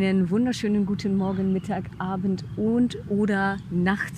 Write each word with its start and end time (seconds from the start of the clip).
einen 0.00 0.30
wunderschönen 0.30 0.86
guten 0.86 1.14
Morgen, 1.14 1.52
Mittag, 1.52 1.84
Abend 1.98 2.42
und 2.56 2.96
oder 3.10 3.58
Nacht, 3.70 4.14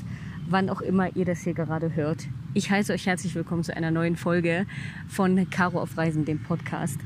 wann 0.48 0.70
auch 0.70 0.80
immer 0.80 1.16
ihr 1.16 1.24
das 1.24 1.40
hier 1.40 1.54
gerade 1.54 1.96
hört. 1.96 2.28
Ich 2.54 2.70
heiße 2.70 2.92
euch 2.92 3.06
herzlich 3.06 3.34
willkommen 3.34 3.64
zu 3.64 3.74
einer 3.76 3.90
neuen 3.90 4.14
Folge 4.14 4.66
von 5.08 5.50
Caro 5.50 5.80
auf 5.80 5.98
Reisen, 5.98 6.24
dem 6.24 6.40
Podcast. 6.40 7.00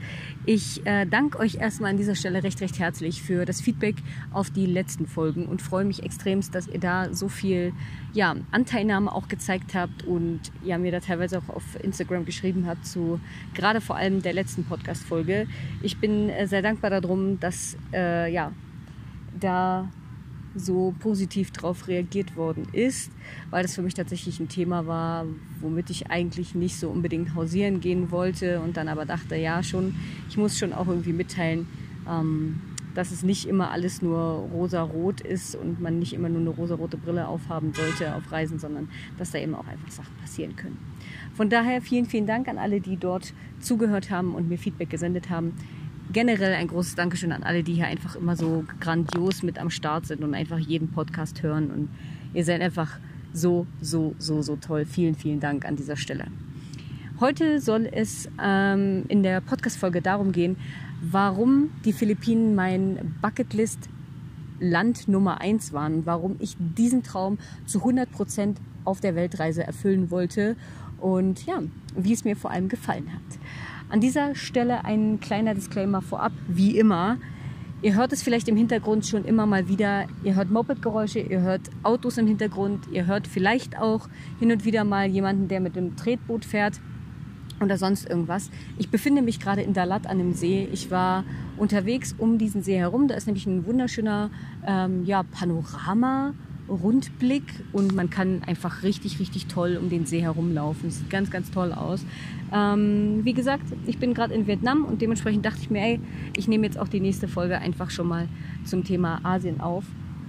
Ich 0.45 0.85
äh, 0.85 1.07
danke 1.07 1.39
euch 1.39 1.55
erstmal 1.55 1.93
an 1.93 1.97
dieser 1.97 2.15
Stelle 2.17 2.43
recht, 2.43 2.61
recht 2.61 2.79
herzlich 2.79 3.23
für 3.23 3.47
das 3.47 3.63
Feedback 3.63 3.97
auf 4.31 4.51
die 4.51 4.67
letzten 4.67 5.07
Folgen 5.07 5.47
und 5.47 5.63
freue 5.63 5.87
mich 5.87 6.03
extremst, 6.03 6.55
dass 6.55 6.69
ihr 6.69 6.81
da 6.81 7.15
so 7.15 7.29
viel 7.29 7.73
ja, 8.13 8.37
Anteilnahme 8.51 9.11
auch 9.11 9.29
gezeigt 9.29 9.75
habt 9.75 10.03
und 10.05 10.41
ja, 10.63 10.77
mir 10.77 10.93
da 10.93 11.01
teilweise 11.01 11.39
auch 11.39 11.49
auf 11.49 11.65
Instagram 11.83 12.27
geschrieben 12.27 12.67
habt 12.67 12.85
zu 12.85 13.21
gerade 13.55 13.81
vor 13.81 13.97
allem 13.97 14.21
der 14.21 14.35
letzten 14.35 14.65
Podcast-Folge. 14.65 15.47
Ich 15.81 15.97
bin 15.97 16.29
äh, 16.29 16.47
sehr 16.47 16.61
dankbar 16.61 16.91
darum, 16.91 17.41
dass 17.41 17.79
äh, 17.95 18.31
ja, 18.31 18.53
da 19.37 19.89
so 20.59 20.95
positiv 21.01 21.51
darauf 21.51 21.87
reagiert 21.87 22.37
worden 22.37 22.67
ist, 22.73 23.11
weil 23.51 23.63
das 23.63 23.75
für 23.75 23.83
mich 23.83 23.95
tatsächlich 23.95 24.41
ein 24.41 24.49
Thema 24.49 24.87
war, 24.87 25.27
womit 25.61 25.91
ich 25.91 26.11
eigentlich 26.11 26.55
nicht 26.55 26.79
so 26.79 26.89
unbedingt 26.89 27.35
hausieren 27.35 27.81
gehen 27.81 28.11
wollte 28.11 28.61
und 28.61 28.77
dann 28.77 28.89
aber 28.89 29.05
dachte, 29.05 29.37
ja 29.37 29.63
schon, 29.63 29.95
ich 30.29 30.37
muss 30.37 30.59
schon 30.59 30.73
auch 30.73 30.89
irgendwie 30.89 31.13
mitteilen, 31.13 31.67
ähm, 32.09 32.61
dass 32.95 33.11
es 33.11 33.23
nicht 33.23 33.47
immer 33.47 33.71
alles 33.71 34.01
nur 34.01 34.49
rosa-rot 34.55 35.21
ist 35.21 35.55
und 35.55 35.83
man 35.83 35.99
nicht 35.99 36.15
immer 36.15 36.31
nur 36.31 36.41
eine 36.41 36.49
rosa-rote 36.49 36.97
Brille 36.97 37.29
aufhaben 37.29 37.75
sollte 37.75 38.15
auf 38.15 38.33
Reisen, 38.33 38.59
sondern 38.59 38.89
dass 39.19 39.33
da 39.33 39.39
eben 39.39 39.55
auch 39.55 39.67
einfach 39.67 39.91
Sachen 39.91 40.15
passieren 40.17 40.57
können. 40.57 40.79
Von 41.35 41.51
daher 41.51 41.83
vielen, 41.83 42.07
vielen 42.07 42.27
Dank 42.27 42.49
an 42.49 42.57
alle, 42.57 42.81
die 42.81 42.97
dort 42.97 43.35
zugehört 43.61 44.11
haben 44.11 44.35
und 44.35 44.49
mir 44.49 44.57
Feedback 44.57 44.89
gesendet 44.89 45.29
haben 45.29 45.53
generell 46.13 46.55
ein 46.55 46.69
großes 46.69 46.95
Dankeschön 46.95 47.33
an 47.33 47.43
alle, 47.43 47.63
die 47.63 47.75
hier 47.75 47.87
einfach 47.87 48.17
immer 48.17 48.37
so 48.37 48.65
grandios 48.81 49.43
mit 49.43 49.59
am 49.59 49.71
Start 49.71 50.07
sind 50.07 50.23
und 50.23 50.35
einfach 50.35 50.59
jeden 50.59 50.91
Podcast 50.91 51.43
hören. 51.43 51.71
Und 51.71 51.89
ihr 52.35 52.45
seid 52.45 52.61
einfach 52.61 52.99
so, 53.33 53.67
so, 53.81 54.15
so, 54.19 54.43
so 54.43 54.57
toll. 54.57 54.85
Vielen, 54.85 55.15
vielen 55.15 55.41
Dank 55.41 55.65
an 55.65 55.77
dieser 55.77 55.97
Stelle. 55.97 56.27
Heute 57.21 57.61
soll 57.61 57.89
es 57.91 58.29
ähm, 58.43 59.05
in 59.09 59.23
der 59.23 59.41
Podcast-Folge 59.41 60.03
darum 60.03 60.33
gehen, 60.33 60.57
warum 61.01 61.71
die 61.85 61.93
Philippinen 61.93 62.55
mein 62.55 63.17
Bucketlist 63.23 63.89
Land 64.61 65.09
Nummer 65.09 65.41
eins 65.41 65.73
waren, 65.73 66.07
warum 66.07 66.37
ich 66.39 66.57
diesen 66.59 67.03
Traum 67.03 67.39
zu 67.67 67.79
100 67.79 68.11
Prozent 68.11 68.59
auf 68.85 69.01
der 69.01 69.15
Weltreise 69.15 69.65
erfüllen 69.65 70.11
wollte 70.11 70.57
und 70.99 71.45
ja, 71.47 71.63
wie 71.97 72.13
es 72.13 72.25
mir 72.25 72.37
vor 72.37 72.51
allem 72.51 72.69
gefallen 72.69 73.13
hat. 73.13 73.39
An 73.89 74.01
dieser 74.01 74.35
Stelle 74.35 74.85
ein 74.85 75.21
kleiner 75.21 75.55
Disclaimer 75.55 76.03
vorab, 76.03 76.33
wie 76.49 76.77
immer. 76.77 77.19
Ihr 77.83 77.95
hört 77.95 78.13
es 78.13 78.23
vielleicht 78.23 78.49
im 78.49 78.57
Hintergrund 78.57 79.07
schon 79.07 79.25
immer 79.25 79.47
mal 79.47 79.69
wieder. 79.69 80.07
Ihr 80.25 80.35
hört 80.35 80.51
Moped-Geräusche, 80.51 81.21
ihr 81.21 81.41
hört 81.41 81.61
Autos 81.85 82.19
im 82.19 82.27
Hintergrund, 82.27 82.89
ihr 82.91 83.07
hört 83.07 83.29
vielleicht 83.29 83.79
auch 83.79 84.09
hin 84.41 84.51
und 84.51 84.65
wieder 84.65 84.83
mal 84.83 85.07
jemanden, 85.07 85.47
der 85.47 85.61
mit 85.61 85.77
dem 85.77 85.95
Tretboot 85.95 86.45
fährt 86.45 86.81
oder 87.61 87.79
sonst 87.79 88.09
irgendwas. 88.09 88.51
Ich 88.77 88.91
befinde 88.91 89.23
mich 89.23 89.39
gerade 89.39 89.63
in 89.63 89.73
Dalat 89.73 90.09
an 90.09 90.19
dem 90.19 90.33
See. 90.33 90.69
Ich 90.73 90.91
war 90.91 91.25
unterwegs 91.57 92.15
um 92.19 92.39
diesen 92.39 92.63
See 92.63 92.77
herum. 92.77 93.07
Da 93.07 93.15
ist 93.15 93.27
nämlich 93.27 93.47
ein 93.47 93.67
wunderschöner 93.67 94.31
ähm, 94.67 95.05
ja, 95.05 95.23
Panorama. 95.23 96.35
Rundblick 96.69 97.45
und 97.73 97.95
man 97.95 98.11
kann 98.11 98.43
einfach 98.45 98.83
richtig, 98.83 99.19
richtig 99.21 99.47
toll 99.47 99.79
um 99.81 99.89
den 99.89 100.07
See 100.07 100.21
herumlaufen. 100.21 100.91
Sieht 100.91 101.11
ganz, 101.11 101.31
ganz 101.31 101.51
toll 101.51 101.73
aus. 101.73 102.05
Ähm, 102.53 103.21
wie 103.25 103.35
gesagt, 103.35 103.65
ich 103.87 103.99
bin 103.99 104.15
gerade 104.15 104.35
in 104.35 104.47
Vietnam 104.47 104.85
und 104.85 105.03
dementsprechend 105.03 105.45
dachte 105.45 105.61
ich 105.61 105.71
mir, 105.71 105.81
ey, 105.81 106.01
ich 106.37 106.49
nehme 106.49 106.67
jetzt 106.67 106.79
auch 106.79 106.89
die 106.89 107.01
nächste 107.01 107.29
Folge 107.29 107.59
einfach 107.59 107.91
schon 107.91 108.09
mal 108.09 108.29
zum 108.65 108.85
Thema 108.85 109.21
Asien 109.25 109.61
auf 109.61 109.85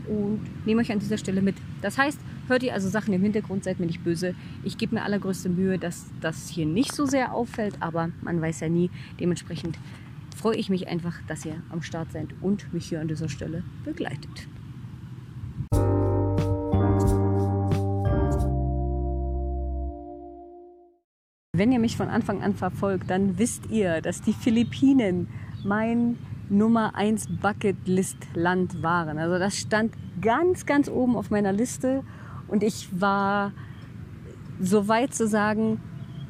und 0.07 0.39
nehme 0.65 0.81
euch 0.81 0.91
an 0.91 0.99
dieser 0.99 1.17
Stelle 1.17 1.41
mit. 1.41 1.55
Das 1.81 1.97
heißt, 1.97 2.19
hört 2.47 2.63
ihr 2.63 2.73
also 2.73 2.89
Sachen 2.89 3.13
im 3.13 3.21
Hintergrund, 3.21 3.63
seid 3.63 3.79
mir 3.79 3.87
nicht 3.87 4.03
böse. 4.03 4.35
Ich 4.63 4.77
gebe 4.77 4.95
mir 4.95 5.03
allergrößte 5.03 5.49
Mühe, 5.49 5.77
dass 5.77 6.05
das 6.21 6.49
hier 6.49 6.65
nicht 6.65 6.93
so 6.93 7.05
sehr 7.05 7.33
auffällt, 7.33 7.75
aber 7.81 8.09
man 8.21 8.41
weiß 8.41 8.61
ja 8.61 8.69
nie. 8.69 8.89
Dementsprechend 9.19 9.77
freue 10.35 10.55
ich 10.55 10.69
mich 10.69 10.87
einfach, 10.87 11.15
dass 11.27 11.45
ihr 11.45 11.61
am 11.69 11.81
Start 11.81 12.11
seid 12.11 12.27
und 12.41 12.71
mich 12.73 12.87
hier 12.87 13.01
an 13.01 13.07
dieser 13.07 13.29
Stelle 13.29 13.63
begleitet. 13.83 14.47
Wenn 21.57 21.71
ihr 21.71 21.79
mich 21.79 21.97
von 21.97 22.09
Anfang 22.09 22.43
an 22.43 22.53
verfolgt, 22.53 23.09
dann 23.09 23.39
wisst 23.39 23.71
ihr, 23.71 24.01
dass 24.01 24.21
die 24.21 24.33
Philippinen 24.33 25.27
mein 25.65 26.19
Nummer 26.49 26.93
1 26.93 27.29
Bucketlist-Land 27.41 28.83
waren. 28.83 29.17
Also 29.17 29.39
das 29.39 29.57
stand 29.57 29.95
ganz, 30.21 30.67
ganz 30.67 30.87
oben 30.87 31.15
auf 31.15 31.31
meiner 31.31 31.51
Liste 31.51 32.03
und 32.47 32.61
ich 32.61 32.89
war 33.01 33.53
so 34.61 34.87
weit 34.87 35.15
zu 35.15 35.27
sagen, 35.27 35.81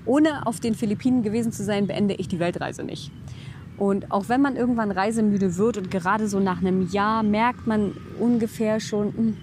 ohne 0.05 0.47
auf 0.47 0.61
den 0.61 0.75
Philippinen 0.75 1.23
gewesen 1.23 1.51
zu 1.51 1.65
sein, 1.65 1.88
beende 1.88 2.13
ich 2.13 2.29
die 2.29 2.39
Weltreise 2.39 2.85
nicht. 2.85 3.11
Und 3.75 4.13
auch 4.13 4.29
wenn 4.29 4.39
man 4.39 4.55
irgendwann 4.55 4.91
reisemüde 4.91 5.57
wird 5.57 5.77
und 5.77 5.91
gerade 5.91 6.29
so 6.29 6.39
nach 6.39 6.61
einem 6.61 6.88
Jahr 6.89 7.21
merkt 7.21 7.67
man 7.67 7.91
ungefähr 8.17 8.79
schon, 8.79 9.13
hm, 9.13 9.38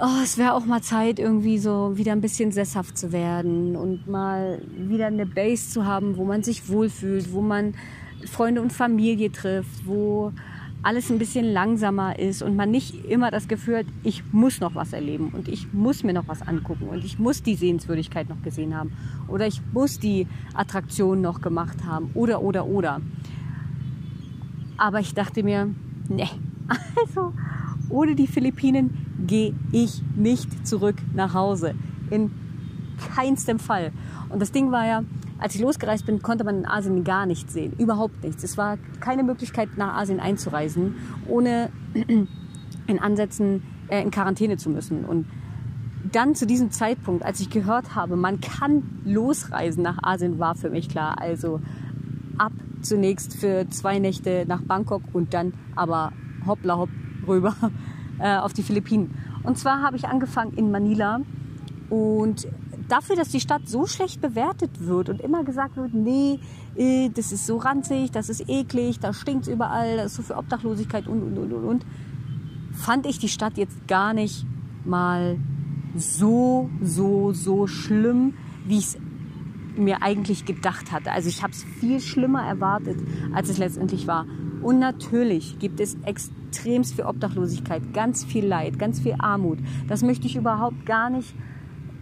oh, 0.00 0.22
es 0.22 0.38
wäre 0.38 0.54
auch 0.54 0.64
mal 0.64 0.82
Zeit, 0.82 1.18
irgendwie 1.18 1.58
so 1.58 1.96
wieder 1.96 2.12
ein 2.12 2.20
bisschen 2.20 2.52
sesshaft 2.52 2.96
zu 2.96 3.12
werden 3.12 3.76
und 3.76 4.06
mal 4.06 4.62
wieder 4.76 5.06
eine 5.06 5.26
Base 5.26 5.70
zu 5.70 5.84
haben, 5.84 6.16
wo 6.16 6.24
man 6.24 6.42
sich 6.42 6.68
wohlfühlt, 6.68 7.32
wo 7.32 7.40
man 7.40 7.74
Freunde 8.26 8.60
und 8.60 8.72
Familie 8.72 9.32
trifft, 9.32 9.86
wo 9.86 10.32
alles 10.82 11.10
ein 11.10 11.18
bisschen 11.18 11.44
langsamer 11.44 12.18
ist 12.18 12.40
und 12.42 12.54
man 12.54 12.70
nicht 12.70 13.04
immer 13.06 13.32
das 13.32 13.48
Gefühl 13.48 13.78
hat, 13.78 13.86
ich 14.04 14.22
muss 14.32 14.60
noch 14.60 14.76
was 14.76 14.92
erleben 14.92 15.30
und 15.34 15.48
ich 15.48 15.72
muss 15.72 16.04
mir 16.04 16.12
noch 16.12 16.28
was 16.28 16.42
angucken 16.42 16.88
und 16.88 17.04
ich 17.04 17.18
muss 17.18 17.42
die 17.42 17.56
Sehenswürdigkeit 17.56 18.28
noch 18.28 18.40
gesehen 18.42 18.76
haben 18.76 18.92
oder 19.26 19.46
ich 19.46 19.60
muss 19.72 19.98
die 19.98 20.28
Attraktion 20.54 21.20
noch 21.20 21.40
gemacht 21.40 21.84
haben 21.84 22.10
oder 22.14 22.42
oder 22.42 22.66
oder. 22.66 23.00
Aber 24.76 25.00
ich 25.00 25.14
dachte 25.14 25.42
mir, 25.42 25.68
ne, 26.08 26.28
also 27.04 27.32
ohne 27.90 28.14
die 28.14 28.26
Philippinen 28.26 29.06
gehe 29.26 29.54
ich 29.72 30.02
nicht 30.16 30.66
zurück 30.66 30.96
nach 31.14 31.34
Hause. 31.34 31.74
In 32.10 32.30
keinstem 33.14 33.58
Fall. 33.58 33.92
Und 34.28 34.40
das 34.40 34.52
Ding 34.52 34.70
war 34.72 34.86
ja, 34.86 35.04
als 35.38 35.54
ich 35.54 35.60
losgereist 35.60 36.04
bin, 36.06 36.20
konnte 36.20 36.44
man 36.44 36.58
in 36.58 36.66
Asien 36.66 37.04
gar 37.04 37.26
nichts 37.26 37.52
sehen. 37.52 37.72
Überhaupt 37.78 38.22
nichts. 38.24 38.42
Es 38.42 38.56
war 38.56 38.76
keine 39.00 39.22
Möglichkeit, 39.22 39.76
nach 39.76 39.96
Asien 39.96 40.20
einzureisen, 40.20 40.96
ohne 41.28 41.70
in 42.86 42.98
Ansätzen 42.98 43.62
äh, 43.88 44.02
in 44.02 44.10
Quarantäne 44.10 44.56
zu 44.56 44.70
müssen. 44.70 45.04
Und 45.04 45.26
dann 46.12 46.34
zu 46.34 46.46
diesem 46.46 46.70
Zeitpunkt, 46.70 47.24
als 47.24 47.40
ich 47.40 47.50
gehört 47.50 47.94
habe, 47.94 48.16
man 48.16 48.40
kann 48.40 48.82
losreisen 49.04 49.82
nach 49.82 49.98
Asien, 50.02 50.38
war 50.38 50.54
für 50.54 50.70
mich 50.70 50.88
klar. 50.88 51.20
Also 51.20 51.60
ab 52.38 52.52
zunächst 52.80 53.36
für 53.36 53.68
zwei 53.68 53.98
Nächte 53.98 54.44
nach 54.46 54.62
Bangkok 54.62 55.02
und 55.12 55.34
dann 55.34 55.52
aber 55.74 56.12
hoppla 56.46 56.78
hopp 56.78 56.90
rüber 57.28 57.54
äh, 58.18 58.36
auf 58.36 58.52
die 58.52 58.62
Philippinen. 58.62 59.14
Und 59.42 59.58
zwar 59.58 59.82
habe 59.82 59.96
ich 59.96 60.06
angefangen 60.06 60.54
in 60.54 60.70
Manila 60.70 61.20
und 61.90 62.48
dafür, 62.88 63.16
dass 63.16 63.28
die 63.28 63.40
Stadt 63.40 63.68
so 63.68 63.86
schlecht 63.86 64.20
bewertet 64.20 64.70
wird 64.86 65.08
und 65.08 65.20
immer 65.20 65.44
gesagt 65.44 65.76
wird, 65.76 65.94
nee, 65.94 66.40
äh, 66.76 67.10
das 67.10 67.32
ist 67.32 67.46
so 67.46 67.58
ranzig, 67.58 68.10
das 68.10 68.28
ist 68.28 68.48
eklig, 68.48 68.98
da 68.98 69.12
stinkt 69.12 69.46
es 69.46 69.52
überall, 69.52 69.96
da 69.96 70.02
ist 70.04 70.14
so 70.14 70.22
viel 70.22 70.36
Obdachlosigkeit 70.36 71.06
und, 71.06 71.22
und, 71.22 71.38
und, 71.38 71.52
und, 71.52 71.64
und, 71.64 71.86
fand 72.72 73.06
ich 73.06 73.18
die 73.18 73.28
Stadt 73.28 73.56
jetzt 73.56 73.86
gar 73.88 74.14
nicht 74.14 74.46
mal 74.84 75.38
so, 75.96 76.70
so, 76.82 77.32
so 77.32 77.66
schlimm, 77.66 78.34
wie 78.66 78.78
ich 78.78 78.84
es 78.84 78.98
mir 79.76 80.02
eigentlich 80.02 80.44
gedacht 80.44 80.92
hatte. 80.92 81.12
Also 81.12 81.28
ich 81.28 81.42
habe 81.42 81.52
es 81.52 81.64
viel 81.64 82.00
schlimmer 82.00 82.42
erwartet, 82.42 82.98
als 83.32 83.48
es 83.48 83.58
letztendlich 83.58 84.06
war. 84.06 84.26
Und 84.62 84.78
natürlich 84.78 85.58
gibt 85.58 85.80
es 85.80 85.96
extremst 86.48 86.94
viel 86.94 87.04
Obdachlosigkeit, 87.04 87.92
ganz 87.92 88.24
viel 88.24 88.46
Leid, 88.46 88.78
ganz 88.78 89.00
viel 89.00 89.14
Armut. 89.18 89.58
Das 89.88 90.02
möchte 90.02 90.26
ich 90.26 90.36
überhaupt 90.36 90.86
gar 90.86 91.10
nicht 91.10 91.34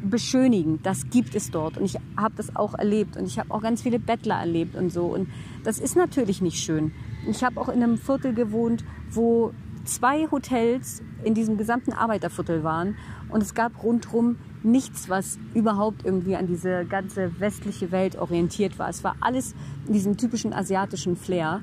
beschönigen. 0.03 0.81
Das 0.83 1.11
gibt 1.11 1.35
es 1.35 1.51
dort 1.51 1.79
und 1.79 1.85
ich 1.85 1.97
habe 2.17 2.35
das 2.37 2.55
auch 2.55 2.75
erlebt 2.75 3.17
und 3.17 3.27
ich 3.27 3.39
habe 3.39 3.51
auch 3.53 3.63
ganz 3.63 3.83
viele 3.83 3.99
Bettler 3.99 4.37
erlebt 4.37 4.77
und 4.77 4.91
so. 4.91 5.07
Und 5.07 5.29
das 5.65 5.79
ist 5.79 5.97
natürlich 5.97 6.41
nicht 6.41 6.59
schön. 6.59 6.93
Ich 7.29 7.43
habe 7.43 7.61
auch 7.61 7.69
in 7.69 7.83
einem 7.83 7.99
Viertel 7.99 8.35
gewohnt, 8.35 8.85
wo 9.11 9.53
zwei 9.85 10.29
Hotels 10.31 11.03
in 11.25 11.35
diesem 11.35 11.57
gesamten 11.57 11.93
Arbeiterviertel 11.93 12.63
waren 12.63 12.97
und 13.29 13.43
es 13.43 13.55
gab 13.55 13.83
rundherum 13.83 14.37
nichts, 14.63 15.09
was 15.09 15.39
überhaupt 15.55 16.05
irgendwie 16.05 16.37
an 16.37 16.47
diese 16.47 16.85
ganze 16.85 17.41
westliche 17.41 17.91
Welt 17.93 18.17
orientiert 18.17 18.79
war. 18.79 18.89
Es 18.89 19.05
war 19.05 19.17
alles 19.21 19.55
in 19.87 19.93
diesem 19.93 20.17
typischen 20.17 20.53
asiatischen 20.53 21.17
Flair 21.17 21.63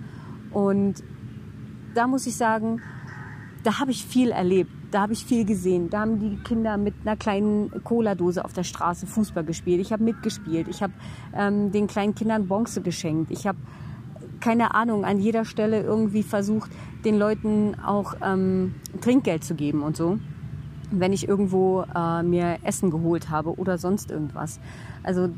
und 0.51 1.03
da 1.93 2.07
muss 2.07 2.27
ich 2.27 2.35
sagen, 2.35 2.81
da 3.63 3.79
habe 3.79 3.91
ich 3.91 4.05
viel 4.05 4.31
erlebt, 4.31 4.71
da 4.91 5.01
habe 5.01 5.13
ich 5.13 5.25
viel 5.25 5.45
gesehen. 5.45 5.89
Da 5.89 6.01
haben 6.01 6.19
die 6.19 6.37
Kinder 6.43 6.77
mit 6.77 6.93
einer 7.01 7.15
kleinen 7.15 7.71
Cola-Dose 7.83 8.43
auf 8.43 8.53
der 8.53 8.63
Straße 8.63 9.07
Fußball 9.07 9.43
gespielt. 9.43 9.79
Ich 9.79 9.91
habe 9.91 10.03
mitgespielt. 10.03 10.67
Ich 10.67 10.83
habe 10.83 10.93
ähm, 11.35 11.71
den 11.71 11.87
kleinen 11.87 12.13
Kindern 12.13 12.47
Bonze 12.47 12.81
geschenkt. 12.81 13.31
Ich 13.31 13.47
habe 13.47 13.57
keine 14.39 14.75
Ahnung, 14.75 15.05
an 15.05 15.19
jeder 15.19 15.45
Stelle 15.45 15.81
irgendwie 15.81 16.21
versucht, 16.21 16.69
den 17.05 17.17
Leuten 17.17 17.75
auch 17.79 18.15
ähm, 18.21 18.75
Trinkgeld 18.99 19.43
zu 19.43 19.55
geben 19.55 19.81
und 19.81 19.95
so, 19.95 20.19
wenn 20.91 21.13
ich 21.13 21.29
irgendwo 21.29 21.85
äh, 21.95 22.23
mir 22.23 22.57
Essen 22.63 22.91
geholt 22.91 23.29
habe 23.29 23.57
oder 23.57 23.77
sonst 23.77 24.11
irgendwas. 24.11 24.59
Also 25.01 25.29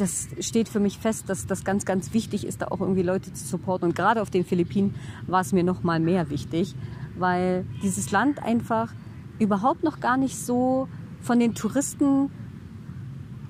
das 0.00 0.28
steht 0.40 0.68
für 0.68 0.80
mich 0.80 0.98
fest, 0.98 1.28
dass 1.28 1.46
das 1.46 1.64
ganz, 1.64 1.84
ganz 1.84 2.12
wichtig 2.14 2.46
ist, 2.46 2.62
da 2.62 2.68
auch 2.68 2.80
irgendwie 2.80 3.02
Leute 3.02 3.32
zu 3.32 3.46
supporten. 3.46 3.88
Und 3.88 3.94
gerade 3.94 4.22
auf 4.22 4.30
den 4.30 4.44
Philippinen 4.44 4.94
war 5.26 5.40
es 5.40 5.52
mir 5.52 5.64
noch 5.64 5.82
mal 5.82 6.00
mehr 6.00 6.30
wichtig, 6.30 6.74
weil 7.18 7.64
dieses 7.82 8.10
Land 8.10 8.42
einfach 8.42 8.92
überhaupt 9.38 9.82
noch 9.82 10.00
gar 10.00 10.16
nicht 10.16 10.36
so 10.36 10.88
von 11.20 11.38
den 11.38 11.54
Touristen 11.54 12.30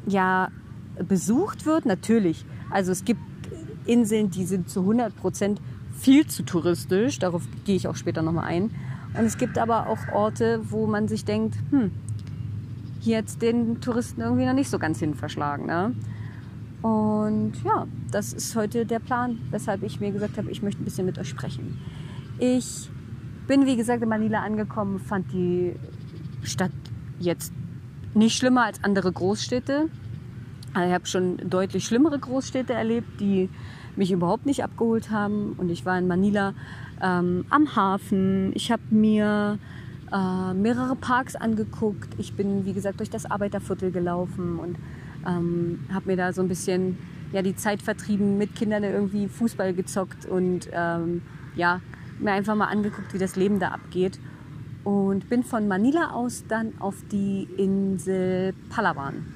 ja 0.06 0.49
besucht 1.08 1.67
wird. 1.67 1.87
Natürlich, 1.87 2.44
also 2.70 2.93
es 2.93 3.05
gibt 3.05 3.20
Inseln, 3.87 4.31
die 4.31 4.44
sind 4.44 4.69
zu 4.69 4.81
100 4.81 5.17
Prozent 5.17 5.61
viel 5.99 6.26
zu 6.26 6.43
touristisch. 6.43 7.19
Darauf 7.19 7.43
gehe 7.64 7.76
ich 7.76 7.88
auch 7.88 7.97
später 7.97 8.23
nochmal 8.23 8.47
ein. 8.47 8.70
Und 9.19 9.25
es 9.25 9.38
gibt 9.38 9.58
aber 9.58 9.88
auch 9.88 9.99
Orte, 10.12 10.61
wo 10.70 10.87
man 10.87 11.08
sich 11.08 11.25
denkt, 11.25 11.56
hm, 11.70 11.91
hier 13.00 13.19
jetzt 13.19 13.43
den 13.43 13.81
Touristen 13.81 14.20
irgendwie 14.20 14.47
noch 14.47 14.52
nicht 14.52 14.70
so 14.70 14.79
ganz 14.79 14.99
hin 15.00 15.14
verschlagen. 15.14 15.67
Ne? 15.67 15.94
Und 16.82 17.53
ja, 17.65 17.87
das 18.11 18.32
ist 18.32 18.56
heute 18.56 18.87
der 18.87 19.00
Plan, 19.00 19.38
weshalb 19.50 19.82
ich 19.82 20.00
mir 20.00 20.12
gesagt 20.12 20.38
habe, 20.38 20.50
ich 20.50 20.62
möchte 20.62 20.82
ein 20.82 20.85
bisschen 20.85 21.06
mit 21.06 21.19
euch 21.19 21.29
sprechen. 21.29 21.79
Ich 22.38 22.88
bin, 23.47 23.67
wie 23.67 23.77
gesagt, 23.77 24.03
in 24.03 24.09
Manila 24.09 24.41
angekommen, 24.41 24.99
fand 24.99 25.32
die 25.32 25.75
Stadt 26.43 26.73
jetzt 27.19 27.53
nicht 28.15 28.37
schlimmer 28.37 28.65
als 28.65 28.82
andere 28.82 29.12
Großstädte. 29.12 29.88
Also 30.73 30.88
ich 30.88 30.94
habe 30.94 31.06
schon 31.06 31.37
deutlich 31.50 31.85
schlimmere 31.85 32.19
Großstädte 32.19 32.73
erlebt, 32.73 33.21
die 33.21 33.50
mich 33.97 34.12
überhaupt 34.12 34.47
nicht 34.47 34.65
abgeholt 34.65 35.11
haben. 35.11 35.55
Und 35.59 35.69
ich 35.69 35.85
war 35.85 35.99
in 35.99 36.06
Manila 36.06 36.55
ähm, 37.03 37.44
am 37.50 37.76
Hafen. 37.76 38.53
Ich 38.55 38.71
habe 38.73 38.83
mir 38.91 39.59
äh, 40.12 40.55
mehrere 40.55 40.97
Parks 40.97 41.37
angeguckt. 41.37 42.15
Ich 42.19 42.35
bin, 42.35 42.65
wie 42.65 42.73
gesagt, 42.73 43.00
durch 43.00 43.11
das 43.11 43.31
Arbeiterviertel 43.31 43.91
gelaufen 43.91 44.59
und 44.59 44.76
ähm, 45.26 45.81
habe 45.93 46.11
mir 46.11 46.17
da 46.17 46.32
so 46.32 46.43
ein 46.43 46.49
bisschen 46.49 46.99
ja, 47.32 47.43
die 47.43 47.55
Zeit 47.55 47.82
vertrieben, 47.82 48.38
mit 48.38 48.56
Kindern 48.56 48.84
irgendwie 48.84 49.28
Fußball 49.28 49.72
gezockt 49.75 50.26
und 50.26 50.69
ähm, 50.72 51.22
ja, 51.55 51.81
mir 52.19 52.32
einfach 52.32 52.55
mal 52.55 52.67
angeguckt, 52.67 53.14
wie 53.14 53.19
das 53.19 53.37
Leben 53.37 53.61
da 53.61 53.69
abgeht. 53.69 54.19
Und 54.82 55.28
bin 55.28 55.44
von 55.44 55.69
Manila 55.69 56.12
aus 56.12 56.44
dann 56.49 56.72
auf 56.81 56.96
die 57.12 57.46
Insel 57.56 58.55
Palawan. 58.70 59.26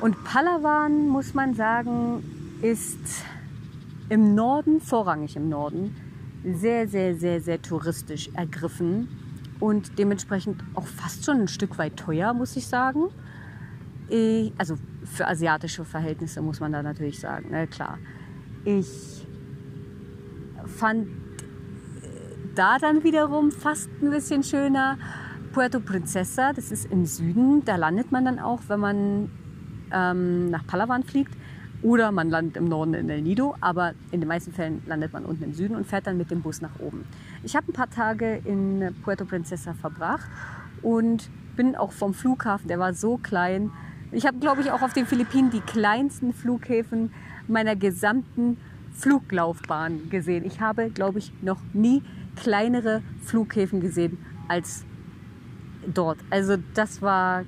Und 0.00 0.24
Palawan, 0.24 1.08
muss 1.08 1.34
man 1.34 1.54
sagen, 1.54 2.58
ist 2.62 3.24
im 4.08 4.34
Norden, 4.34 4.80
vorrangig 4.80 5.36
im 5.36 5.48
Norden, 5.48 5.96
sehr, 6.44 6.88
sehr, 6.88 7.14
sehr, 7.14 7.40
sehr 7.40 7.62
touristisch 7.62 8.28
ergriffen 8.34 9.08
und 9.60 9.96
dementsprechend 9.98 10.62
auch 10.74 10.86
fast 10.86 11.24
schon 11.24 11.42
ein 11.42 11.48
Stück 11.48 11.78
weit 11.78 11.96
teuer, 11.96 12.34
muss 12.34 12.56
ich 12.56 12.66
sagen 12.66 13.10
ich, 14.12 14.52
also 14.58 14.76
für 15.04 15.26
asiatische 15.26 15.84
Verhältnisse 15.84 16.42
muss 16.42 16.60
man 16.60 16.72
da 16.72 16.82
natürlich 16.82 17.18
sagen, 17.18 17.50
ne, 17.50 17.66
klar. 17.66 17.98
Ich 18.64 19.26
fand 20.66 21.08
äh, 21.08 21.10
da 22.54 22.78
dann 22.78 23.02
wiederum 23.02 23.50
fast 23.50 23.90
ein 24.02 24.10
bisschen 24.10 24.42
schöner 24.42 24.98
Puerto 25.52 25.80
Princesa, 25.80 26.52
das 26.52 26.70
ist 26.70 26.90
im 26.90 27.04
Süden, 27.06 27.64
da 27.64 27.76
landet 27.76 28.12
man 28.12 28.24
dann 28.24 28.38
auch, 28.38 28.60
wenn 28.68 28.80
man 28.80 29.30
ähm, 29.92 30.50
nach 30.50 30.66
Palawan 30.66 31.02
fliegt. 31.02 31.34
Oder 31.82 32.12
man 32.12 32.30
landet 32.30 32.56
im 32.56 32.66
Norden 32.66 32.94
in 32.94 33.10
El 33.10 33.22
Nido, 33.22 33.56
aber 33.60 33.94
in 34.12 34.20
den 34.20 34.28
meisten 34.28 34.52
Fällen 34.52 34.82
landet 34.86 35.12
man 35.12 35.24
unten 35.24 35.42
im 35.42 35.52
Süden 35.52 35.74
und 35.74 35.84
fährt 35.84 36.06
dann 36.06 36.16
mit 36.16 36.30
dem 36.30 36.40
Bus 36.40 36.60
nach 36.60 36.78
oben. 36.78 37.04
Ich 37.42 37.56
habe 37.56 37.68
ein 37.68 37.72
paar 37.72 37.90
Tage 37.90 38.40
in 38.44 38.94
Puerto 39.02 39.24
Princesa 39.24 39.74
verbracht 39.74 40.28
und 40.80 41.28
bin 41.56 41.74
auch 41.74 41.90
vom 41.90 42.14
Flughafen, 42.14 42.68
der 42.68 42.78
war 42.78 42.94
so 42.94 43.16
klein, 43.16 43.72
ich 44.12 44.26
habe, 44.26 44.38
glaube 44.38 44.60
ich, 44.60 44.70
auch 44.70 44.82
auf 44.82 44.92
den 44.92 45.06
Philippinen 45.06 45.50
die 45.50 45.60
kleinsten 45.60 46.32
Flughäfen 46.32 47.12
meiner 47.48 47.76
gesamten 47.76 48.58
Fluglaufbahn 48.92 50.10
gesehen. 50.10 50.44
Ich 50.44 50.60
habe, 50.60 50.90
glaube 50.90 51.18
ich, 51.18 51.32
noch 51.42 51.60
nie 51.72 52.02
kleinere 52.36 53.02
Flughäfen 53.24 53.80
gesehen 53.80 54.18
als 54.48 54.84
dort. 55.86 56.18
Also 56.30 56.56
das 56.74 57.02
war 57.02 57.44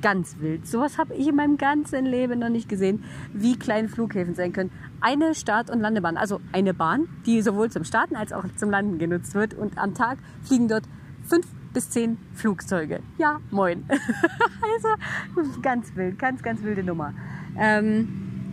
ganz 0.00 0.36
wild. 0.40 0.66
Sowas 0.66 0.98
habe 0.98 1.14
ich 1.14 1.28
in 1.28 1.36
meinem 1.36 1.58
ganzen 1.58 2.06
Leben 2.06 2.38
noch 2.38 2.48
nicht 2.48 2.68
gesehen, 2.68 3.04
wie 3.32 3.58
kleine 3.58 3.88
Flughäfen 3.88 4.34
sein 4.34 4.52
können. 4.52 4.70
Eine 5.00 5.34
Start- 5.34 5.70
und 5.70 5.80
Landebahn, 5.80 6.16
also 6.16 6.40
eine 6.52 6.74
Bahn, 6.74 7.08
die 7.26 7.42
sowohl 7.42 7.70
zum 7.70 7.84
Starten 7.84 8.16
als 8.16 8.32
auch 8.32 8.44
zum 8.56 8.70
Landen 8.70 8.98
genutzt 8.98 9.34
wird. 9.34 9.54
Und 9.54 9.78
am 9.78 9.94
Tag 9.94 10.18
fliegen 10.42 10.68
dort 10.68 10.84
fünf 11.24 11.46
bis 11.78 11.90
zehn 11.90 12.18
Flugzeuge. 12.34 12.98
Ja, 13.18 13.38
moin. 13.52 13.84
also 13.88 15.60
ganz 15.62 15.94
wild, 15.94 16.18
ganz, 16.18 16.42
ganz 16.42 16.60
wilde 16.64 16.82
Nummer. 16.82 17.14
Ähm, 17.56 18.52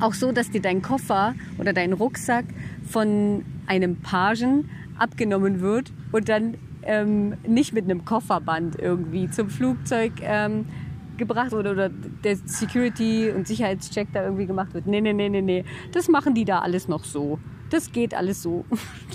auch 0.00 0.12
so, 0.12 0.30
dass 0.30 0.50
dir 0.50 0.60
dein 0.60 0.82
Koffer 0.82 1.34
oder 1.56 1.72
dein 1.72 1.94
Rucksack 1.94 2.44
von 2.86 3.46
einem 3.66 3.96
Pagen 3.96 4.68
abgenommen 4.98 5.62
wird 5.62 5.90
und 6.12 6.28
dann 6.28 6.58
ähm, 6.82 7.38
nicht 7.46 7.72
mit 7.72 7.84
einem 7.84 8.04
Kofferband 8.04 8.78
irgendwie 8.78 9.30
zum 9.30 9.48
Flugzeug 9.48 10.12
ähm, 10.20 10.66
gebracht 11.16 11.52
wurde 11.52 11.70
oder 11.70 11.88
der 11.88 12.36
Security- 12.36 13.30
und 13.30 13.48
Sicherheitscheck 13.48 14.08
da 14.12 14.22
irgendwie 14.22 14.44
gemacht 14.44 14.74
wird. 14.74 14.86
Nee, 14.86 15.00
nee, 15.00 15.14
nee, 15.14 15.30
nee, 15.30 15.40
nee. 15.40 15.64
Das 15.92 16.08
machen 16.08 16.34
die 16.34 16.44
da 16.44 16.58
alles 16.58 16.88
noch 16.88 17.04
so. 17.04 17.38
Das 17.70 17.90
geht 17.90 18.14
alles 18.14 18.42
so. 18.42 18.64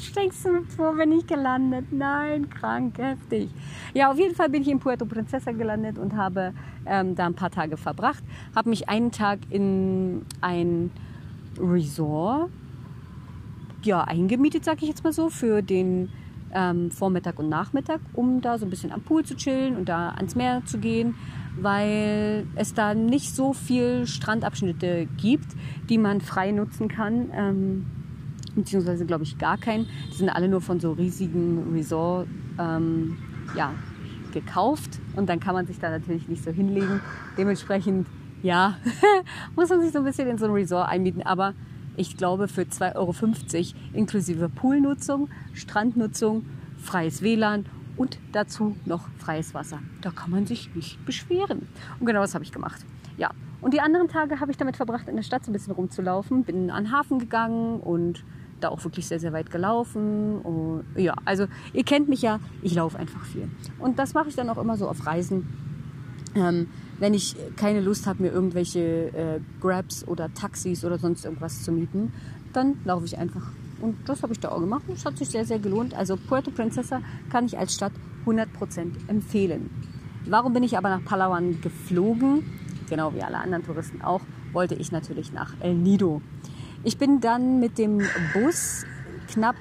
Steckst 0.01 0.45
du 0.45 0.63
vor, 0.75 0.97
wenn 0.97 1.11
ich 1.11 1.25
gelandet? 1.25 1.85
Nein, 1.91 2.49
krank, 2.49 2.97
heftig. 2.97 3.49
Ja, 3.93 4.11
auf 4.11 4.17
jeden 4.17 4.35
Fall 4.35 4.49
bin 4.49 4.61
ich 4.61 4.67
in 4.67 4.79
Puerto 4.79 5.05
Princesa 5.05 5.51
gelandet 5.51 5.97
und 5.97 6.15
habe 6.15 6.53
ähm, 6.85 7.15
da 7.15 7.25
ein 7.27 7.33
paar 7.35 7.51
Tage 7.51 7.77
verbracht. 7.77 8.23
Habe 8.55 8.69
mich 8.69 8.89
einen 8.89 9.11
Tag 9.11 9.39
in 9.49 10.25
ein 10.41 10.91
Resort 11.59 12.49
ja, 13.83 14.03
eingemietet, 14.03 14.65
sag 14.65 14.81
ich 14.81 14.89
jetzt 14.89 15.03
mal 15.03 15.13
so, 15.13 15.29
für 15.29 15.61
den 15.61 16.09
ähm, 16.53 16.91
Vormittag 16.91 17.39
und 17.39 17.49
Nachmittag, 17.49 17.99
um 18.13 18.41
da 18.41 18.57
so 18.57 18.65
ein 18.65 18.69
bisschen 18.69 18.91
am 18.91 19.01
Pool 19.01 19.23
zu 19.23 19.35
chillen 19.35 19.77
und 19.77 19.89
da 19.89 20.09
ans 20.09 20.35
Meer 20.35 20.61
zu 20.65 20.77
gehen, 20.77 21.15
weil 21.59 22.45
es 22.55 22.73
da 22.73 22.93
nicht 22.93 23.33
so 23.35 23.53
viel 23.53 24.05
Strandabschnitte 24.05 25.07
gibt, 25.17 25.55
die 25.89 25.97
man 25.97 26.21
frei 26.21 26.51
nutzen 26.51 26.87
kann. 26.87 27.29
Ähm, 27.33 27.85
beziehungsweise 28.55 29.05
glaube 29.05 29.23
ich 29.23 29.37
gar 29.37 29.57
keinen. 29.57 29.87
Die 30.11 30.17
sind 30.17 30.29
alle 30.29 30.47
nur 30.47 30.61
von 30.61 30.79
so 30.79 30.93
riesigen 30.93 31.73
Resort 31.73 32.27
ähm, 32.59 33.17
ja, 33.55 33.73
gekauft 34.31 34.99
und 35.15 35.29
dann 35.29 35.39
kann 35.39 35.53
man 35.53 35.67
sich 35.67 35.79
da 35.79 35.89
natürlich 35.89 36.27
nicht 36.27 36.43
so 36.43 36.51
hinlegen. 36.51 37.01
Dementsprechend, 37.37 38.07
ja, 38.41 38.77
muss 39.55 39.69
man 39.69 39.81
sich 39.81 39.91
so 39.91 39.99
ein 39.99 40.05
bisschen 40.05 40.27
in 40.27 40.37
so 40.37 40.45
ein 40.45 40.51
Resort 40.51 40.89
einmieten. 40.89 41.21
Aber 41.23 41.53
ich 41.97 42.17
glaube, 42.17 42.47
für 42.47 42.61
2,50 42.61 42.95
Euro 42.95 43.13
inklusive 43.93 44.49
Poolnutzung, 44.49 45.29
Strandnutzung, 45.53 46.45
freies 46.77 47.21
WLAN 47.21 47.65
und 47.97 48.17
dazu 48.31 48.75
noch 48.85 49.07
freies 49.17 49.53
Wasser. 49.53 49.79
Da 50.01 50.11
kann 50.11 50.31
man 50.31 50.45
sich 50.45 50.73
nicht 50.73 51.05
beschweren. 51.05 51.67
Und 51.99 52.05
genau 52.05 52.21
das 52.21 52.33
habe 52.33 52.43
ich 52.43 52.51
gemacht. 52.51 52.85
Ja, 53.17 53.31
und 53.61 53.73
die 53.73 53.81
anderen 53.81 54.07
Tage 54.07 54.39
habe 54.39 54.51
ich 54.51 54.57
damit 54.57 54.77
verbracht, 54.77 55.07
in 55.07 55.15
der 55.15 55.23
Stadt 55.23 55.45
so 55.45 55.51
ein 55.51 55.53
bisschen 55.53 55.73
rumzulaufen. 55.73 56.43
Bin 56.43 56.71
an 56.71 56.85
den 56.85 56.91
Hafen 56.91 57.19
gegangen 57.19 57.79
und 57.79 58.23
da 58.63 58.69
auch 58.69 58.83
wirklich 58.83 59.07
sehr, 59.07 59.19
sehr 59.19 59.33
weit 59.33 59.51
gelaufen. 59.51 60.39
Und, 60.41 60.85
ja, 60.95 61.13
also 61.25 61.47
ihr 61.73 61.83
kennt 61.83 62.09
mich 62.09 62.21
ja, 62.21 62.39
ich 62.61 62.75
laufe 62.75 62.97
einfach 62.97 63.23
viel. 63.25 63.49
Und 63.79 63.99
das 63.99 64.13
mache 64.13 64.29
ich 64.29 64.35
dann 64.35 64.49
auch 64.49 64.57
immer 64.57 64.77
so 64.77 64.87
auf 64.87 65.05
Reisen. 65.05 65.47
Ähm, 66.35 66.67
wenn 66.99 67.13
ich 67.13 67.35
keine 67.57 67.81
Lust 67.81 68.07
habe, 68.07 68.23
mir 68.23 68.29
irgendwelche 68.29 68.79
äh, 68.79 69.39
Grabs 69.59 70.07
oder 70.07 70.33
Taxis 70.33 70.85
oder 70.85 70.97
sonst 70.99 71.25
irgendwas 71.25 71.63
zu 71.63 71.71
mieten, 71.71 72.13
dann 72.53 72.77
laufe 72.85 73.05
ich 73.05 73.17
einfach. 73.17 73.51
Und 73.81 73.97
das 74.07 74.21
habe 74.21 74.33
ich 74.33 74.39
da 74.39 74.49
auch 74.49 74.59
gemacht. 74.59 74.83
Das 74.87 75.05
hat 75.05 75.17
sich 75.17 75.29
sehr, 75.29 75.45
sehr 75.45 75.59
gelohnt. 75.59 75.93
Also 75.93 76.15
Puerto 76.15 76.51
Princesa 76.51 77.01
kann 77.31 77.45
ich 77.45 77.57
als 77.57 77.73
Stadt 77.73 77.93
100% 78.25 78.47
empfehlen. 79.07 79.69
Warum 80.27 80.53
bin 80.53 80.61
ich 80.63 80.77
aber 80.77 80.89
nach 80.89 81.03
Palawan 81.03 81.59
geflogen? 81.61 82.43
Genau 82.89 83.13
wie 83.15 83.23
alle 83.23 83.37
anderen 83.37 83.65
Touristen 83.65 84.01
auch, 84.01 84.21
wollte 84.53 84.75
ich 84.75 84.91
natürlich 84.91 85.33
nach 85.33 85.53
El 85.59 85.73
Nido. 85.73 86.21
Ich 86.83 86.97
bin 86.97 87.21
dann 87.21 87.59
mit 87.59 87.77
dem 87.77 88.01
Bus 88.33 88.85
knapp, 89.27 89.55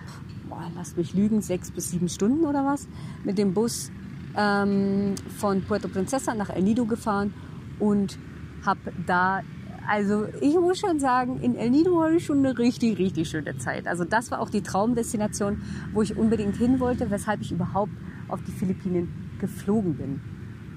boah, 0.49 0.65
lasst 0.75 0.97
mich 0.97 1.13
lügen, 1.13 1.43
sechs 1.43 1.71
bis 1.71 1.91
sieben 1.91 2.09
Stunden 2.09 2.47
oder 2.47 2.65
was, 2.65 2.89
mit 3.25 3.37
dem 3.37 3.53
Bus 3.53 3.93
ähm, 4.35 5.15
von 5.37 5.63
Puerto 5.63 5.89
Princesa 5.89 6.35
nach 6.35 6.49
El 6.49 6.63
Nido 6.63 6.87
gefahren 6.87 7.35
und 7.79 8.19
habe 8.65 8.81
da, 9.07 9.43
also 9.87 10.29
ich 10.41 10.55
muss 10.55 10.79
schon 10.79 10.99
sagen, 10.99 11.41
in 11.43 11.57
El 11.57 11.71
Nido 11.71 12.03
hatte 12.03 12.17
ich 12.17 12.25
schon 12.25 12.39
eine 12.39 12.57
richtig, 12.57 12.99
richtig 12.99 13.29
schöne 13.29 13.59
Zeit. 13.59 13.87
Also 13.87 14.05
das 14.05 14.31
war 14.31 14.41
auch 14.41 14.49
die 14.49 14.63
Traumdestination, 14.63 15.61
wo 15.93 16.01
ich 16.01 16.17
unbedingt 16.17 16.57
hin 16.57 16.81
wollte, 16.81 17.11
weshalb 17.11 17.43
ich 17.43 17.53
überhaupt 17.53 17.93
auf 18.29 18.41
die 18.47 18.53
Philippinen 18.53 19.37
geflogen 19.39 19.95
bin. 19.95 20.21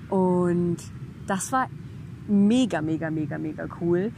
Und 0.09 0.77
das 1.25 1.53
war 1.53 1.69
mega, 2.27 2.81
mega, 2.81 3.09
mega, 3.09 3.37
mega 3.37 3.65
cool 3.79 4.11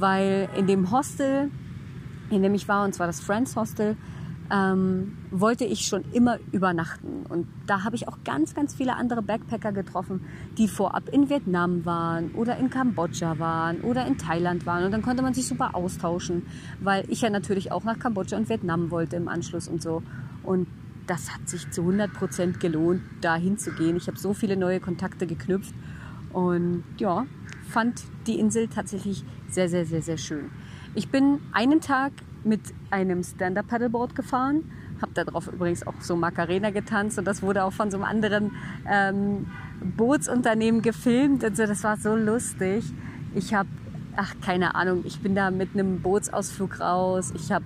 weil 0.00 0.48
in 0.56 0.66
dem 0.66 0.90
Hostel 0.90 1.50
in 2.30 2.42
dem 2.42 2.54
ich 2.54 2.68
war, 2.68 2.84
und 2.84 2.94
zwar 2.94 3.06
das 3.06 3.20
Friends 3.20 3.56
Hostel, 3.56 3.96
ähm, 4.52 5.16
wollte 5.30 5.64
ich 5.64 5.86
schon 5.86 6.04
immer 6.12 6.38
übernachten. 6.50 7.24
Und 7.28 7.46
da 7.66 7.84
habe 7.84 7.94
ich 7.94 8.08
auch 8.08 8.18
ganz, 8.24 8.54
ganz 8.54 8.74
viele 8.74 8.96
andere 8.96 9.22
Backpacker 9.22 9.72
getroffen, 9.72 10.24
die 10.58 10.66
vorab 10.66 11.08
in 11.08 11.28
Vietnam 11.28 11.84
waren 11.84 12.32
oder 12.32 12.56
in 12.56 12.68
Kambodscha 12.68 13.38
waren 13.38 13.80
oder 13.82 14.06
in 14.06 14.18
Thailand 14.18 14.66
waren. 14.66 14.84
Und 14.84 14.92
dann 14.92 15.02
konnte 15.02 15.22
man 15.22 15.34
sich 15.34 15.46
super 15.46 15.74
austauschen, 15.74 16.46
weil 16.80 17.04
ich 17.08 17.20
ja 17.20 17.30
natürlich 17.30 17.70
auch 17.70 17.84
nach 17.84 17.98
Kambodscha 17.98 18.36
und 18.36 18.48
Vietnam 18.48 18.90
wollte 18.90 19.16
im 19.16 19.28
Anschluss 19.28 19.68
und 19.68 19.82
so. 19.82 20.02
Und 20.42 20.66
das 21.06 21.32
hat 21.32 21.48
sich 21.48 21.70
zu 21.70 21.82
100 21.82 22.12
Prozent 22.12 22.60
gelohnt, 22.60 23.02
da 23.20 23.36
hinzugehen. 23.36 23.96
Ich 23.96 24.08
habe 24.08 24.18
so 24.18 24.34
viele 24.34 24.56
neue 24.56 24.80
Kontakte 24.80 25.26
geknüpft 25.26 25.74
und 26.32 26.84
ja, 26.98 27.26
fand 27.68 28.02
die 28.26 28.38
Insel 28.38 28.68
tatsächlich 28.68 29.24
sehr, 29.54 29.68
sehr, 29.68 29.84
sehr, 29.84 30.02
sehr 30.02 30.18
schön. 30.18 30.50
Ich 30.94 31.08
bin 31.08 31.40
einen 31.52 31.80
Tag 31.80 32.12
mit 32.44 32.60
einem 32.90 33.22
Stand-Up-Paddleboard 33.22 34.16
gefahren, 34.16 34.70
habe 35.00 35.12
darauf 35.14 35.46
übrigens 35.48 35.86
auch 35.86 35.94
so 36.00 36.16
Macarena 36.16 36.70
getanzt 36.70 37.18
und 37.18 37.24
das 37.24 37.42
wurde 37.42 37.64
auch 37.64 37.72
von 37.72 37.90
so 37.90 37.96
einem 37.96 38.04
anderen 38.04 38.52
ähm, 38.90 39.46
Bootsunternehmen 39.96 40.82
gefilmt. 40.82 41.44
Also 41.44 41.66
das 41.66 41.84
war 41.84 41.96
so 41.96 42.14
lustig. 42.16 42.84
Ich 43.34 43.54
habe, 43.54 43.68
ach 44.16 44.34
keine 44.44 44.74
Ahnung, 44.74 45.02
ich 45.04 45.20
bin 45.20 45.34
da 45.34 45.50
mit 45.50 45.74
einem 45.74 46.00
Bootsausflug 46.00 46.80
raus. 46.80 47.32
Ich 47.34 47.52
habe 47.52 47.64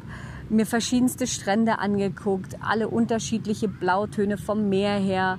mir 0.51 0.67
verschiedenste 0.67 1.27
Strände 1.27 1.79
angeguckt, 1.79 2.57
alle 2.61 2.89
unterschiedliche 2.89 3.69
Blautöne 3.69 4.37
vom 4.37 4.69
Meer 4.69 4.99
her. 4.99 5.39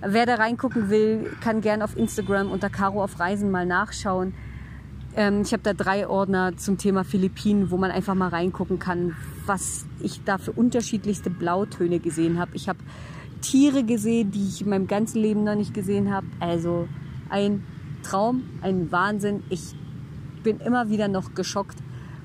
Wer 0.00 0.26
da 0.26 0.36
reingucken 0.36 0.90
will, 0.90 1.32
kann 1.40 1.60
gern 1.60 1.82
auf 1.82 1.96
Instagram 1.96 2.50
unter 2.50 2.70
Caro 2.70 3.02
auf 3.02 3.18
Reisen 3.18 3.50
mal 3.50 3.66
nachschauen. 3.66 4.34
Ähm, 5.16 5.42
ich 5.42 5.52
habe 5.52 5.62
da 5.62 5.72
drei 5.72 6.06
Ordner 6.06 6.56
zum 6.58 6.76
Thema 6.76 7.02
Philippinen, 7.02 7.70
wo 7.70 7.78
man 7.78 7.90
einfach 7.90 8.14
mal 8.14 8.28
reingucken 8.28 8.78
kann, 8.78 9.16
was 9.46 9.86
ich 10.00 10.22
da 10.24 10.36
für 10.36 10.52
unterschiedlichste 10.52 11.30
Blautöne 11.30 11.98
gesehen 11.98 12.38
habe. 12.38 12.50
Ich 12.54 12.68
habe 12.68 12.78
Tiere 13.40 13.82
gesehen, 13.82 14.30
die 14.30 14.46
ich 14.46 14.60
in 14.60 14.68
meinem 14.68 14.86
ganzen 14.86 15.20
Leben 15.20 15.42
noch 15.42 15.54
nicht 15.54 15.72
gesehen 15.72 16.12
habe. 16.12 16.26
Also 16.38 16.86
ein 17.30 17.64
Traum, 18.02 18.44
ein 18.60 18.92
Wahnsinn. 18.92 19.42
Ich 19.48 19.74
bin 20.42 20.60
immer 20.60 20.90
wieder 20.90 21.08
noch 21.08 21.34
geschockt 21.34 21.78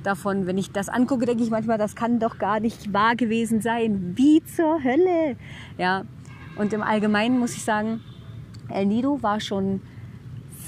davon, 0.03 0.45
wenn 0.45 0.57
ich 0.57 0.71
das 0.71 0.89
angucke, 0.89 1.25
denke 1.25 1.43
ich 1.43 1.49
manchmal, 1.49 1.77
das 1.77 1.95
kann 1.95 2.19
doch 2.19 2.37
gar 2.39 2.59
nicht 2.59 2.91
wahr 2.93 3.15
gewesen 3.15 3.61
sein. 3.61 4.13
Wie 4.15 4.43
zur 4.43 4.83
Hölle? 4.83 5.37
Ja. 5.77 6.03
Und 6.57 6.73
im 6.73 6.81
Allgemeinen 6.81 7.39
muss 7.39 7.55
ich 7.55 7.63
sagen, 7.63 8.01
El 8.67 8.87
Nido 8.87 9.23
war 9.23 9.39
schon 9.39 9.81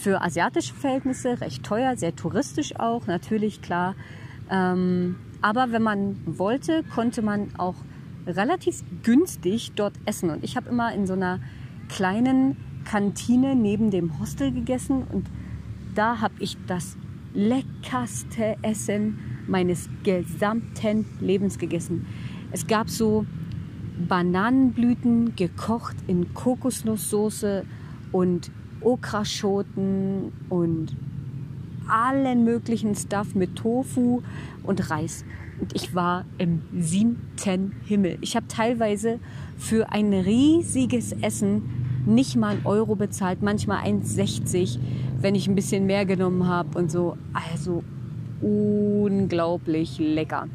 für 0.04 0.22
asiatische 0.22 0.74
Verhältnisse 0.74 1.40
recht 1.40 1.64
teuer, 1.64 1.96
sehr 1.96 2.14
touristisch 2.14 2.78
auch, 2.78 3.08
natürlich 3.08 3.62
klar. 3.62 3.96
Ähm, 4.50 5.16
aber 5.42 5.72
wenn 5.72 5.82
man 5.82 6.18
wollte, 6.26 6.84
konnte 6.94 7.22
man 7.22 7.56
auch 7.58 7.76
relativ 8.28 8.84
günstig 9.04 9.72
dort 9.76 9.94
essen. 10.06 10.30
Und 10.30 10.44
ich 10.44 10.58
habe 10.58 10.70
immer 10.70 10.94
in 10.94 11.08
so 11.08 11.14
einer 11.14 11.40
kleinen 11.88 12.58
Kantine 12.84 13.56
neben 13.56 13.92
dem 13.92 14.20
Hostel 14.20 14.52
gegessen 14.52 15.04
und 15.10 15.26
da 15.96 16.20
habe 16.20 16.34
ich 16.40 16.58
das 16.68 16.98
leckerste 17.34 18.58
Essen 18.62 19.20
meines 19.48 19.88
gesamten 20.04 21.06
Lebens 21.22 21.58
gegessen. 21.58 22.08
Es 22.52 22.68
gab 22.68 22.90
so 22.90 23.26
Bananenblüten 24.10 25.38
gekocht 25.38 25.96
in 26.08 26.34
Kokosnusssoße 26.34 27.66
und 28.12 28.52
Okraschoten 28.84 30.32
und 30.50 30.96
allen 31.88 32.44
möglichen 32.44 32.96
Stuff 32.96 33.36
mit 33.36 33.56
Tofu 33.56 34.22
und 34.64 34.90
Reis. 34.90 35.26
Und 35.60 35.76
ich 35.76 35.94
war 35.94 36.26
im 36.38 36.62
siebten 36.78 37.76
Himmel. 37.86 38.18
Ich 38.22 38.36
habe 38.36 38.48
teilweise 38.48 39.20
für 39.58 39.92
ein 39.92 40.14
riesiges 40.14 41.12
Essen 41.12 41.64
nicht 42.06 42.36
mal 42.36 42.56
einen 42.56 42.66
Euro 42.66 42.96
bezahlt, 42.96 43.42
manchmal 43.42 43.86
1,60, 43.86 44.78
wenn 45.22 45.36
ich 45.36 45.48
ein 45.48 45.56
bisschen 45.56 45.86
mehr 45.86 46.06
genommen 46.06 46.48
habe 46.48 46.78
und 46.78 46.92
so. 46.92 47.18
Also 47.34 47.84
unglaublich 48.42 50.00
lecker. 50.00 50.48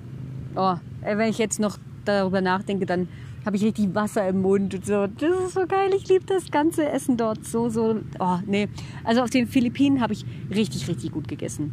Oh, 0.54 0.74
wenn 1.02 1.30
ich 1.30 1.38
jetzt 1.38 1.58
noch 1.60 1.78
darüber 2.04 2.40
nachdenke, 2.40 2.84
dann 2.84 3.08
habe 3.44 3.56
ich 3.56 3.64
richtig 3.64 3.94
Wasser 3.94 4.28
im 4.28 4.42
Mund 4.42 4.74
und 4.74 4.84
so. 4.84 5.06
Das 5.06 5.46
ist 5.46 5.54
so 5.54 5.66
geil. 5.66 5.90
Ich 5.96 6.08
liebe 6.08 6.24
das 6.26 6.50
ganze 6.50 6.88
Essen 6.88 7.16
dort. 7.16 7.44
So, 7.46 7.68
so. 7.68 8.00
Oh, 8.18 8.38
nee. 8.46 8.68
Also 9.04 9.22
auf 9.22 9.30
den 9.30 9.46
Philippinen 9.46 10.00
habe 10.00 10.12
ich 10.12 10.24
richtig, 10.50 10.88
richtig 10.88 11.12
gut 11.12 11.28
gegessen. 11.28 11.72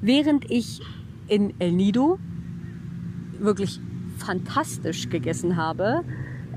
Während 0.00 0.50
ich 0.50 0.80
in 1.28 1.54
El 1.58 1.72
Nido 1.72 2.18
wirklich 3.38 3.80
fantastisch 4.18 5.08
gegessen 5.08 5.56
habe, 5.56 6.02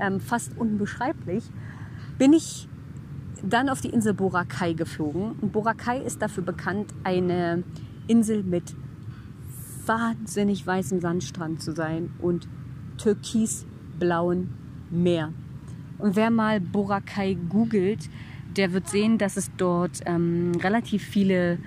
ähm, 0.00 0.20
fast 0.20 0.56
unbeschreiblich, 0.56 1.44
bin 2.18 2.32
ich 2.32 2.68
dann 3.42 3.68
auf 3.68 3.80
die 3.80 3.88
Insel 3.88 4.14
Boracay 4.14 4.74
geflogen. 4.74 5.32
Und 5.40 5.52
Boracay 5.52 6.04
ist 6.04 6.20
dafür 6.20 6.42
bekannt, 6.42 6.92
eine 7.04 7.62
Insel 8.06 8.42
mit 8.42 8.74
wahnsinnig 9.86 10.66
weißem 10.66 11.00
Sandstrand 11.00 11.62
zu 11.62 11.72
sein 11.72 12.10
und 12.20 12.48
türkis 12.98 13.66
blauen 14.00 14.48
Meer. 14.90 15.32
Und 15.98 16.16
wer 16.16 16.30
mal 16.30 16.60
Boracay 16.60 17.36
googelt, 17.48 18.08
der 18.56 18.72
wird 18.72 18.88
sehen, 18.88 19.18
dass 19.18 19.36
es 19.36 19.50
dort 19.56 20.00
ähm, 20.06 20.52
relativ 20.60 21.04
viele 21.04 21.58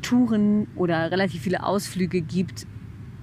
Touren 0.00 0.68
oder 0.74 1.10
relativ 1.10 1.42
viele 1.42 1.62
Ausflüge 1.64 2.22
gibt, 2.22 2.66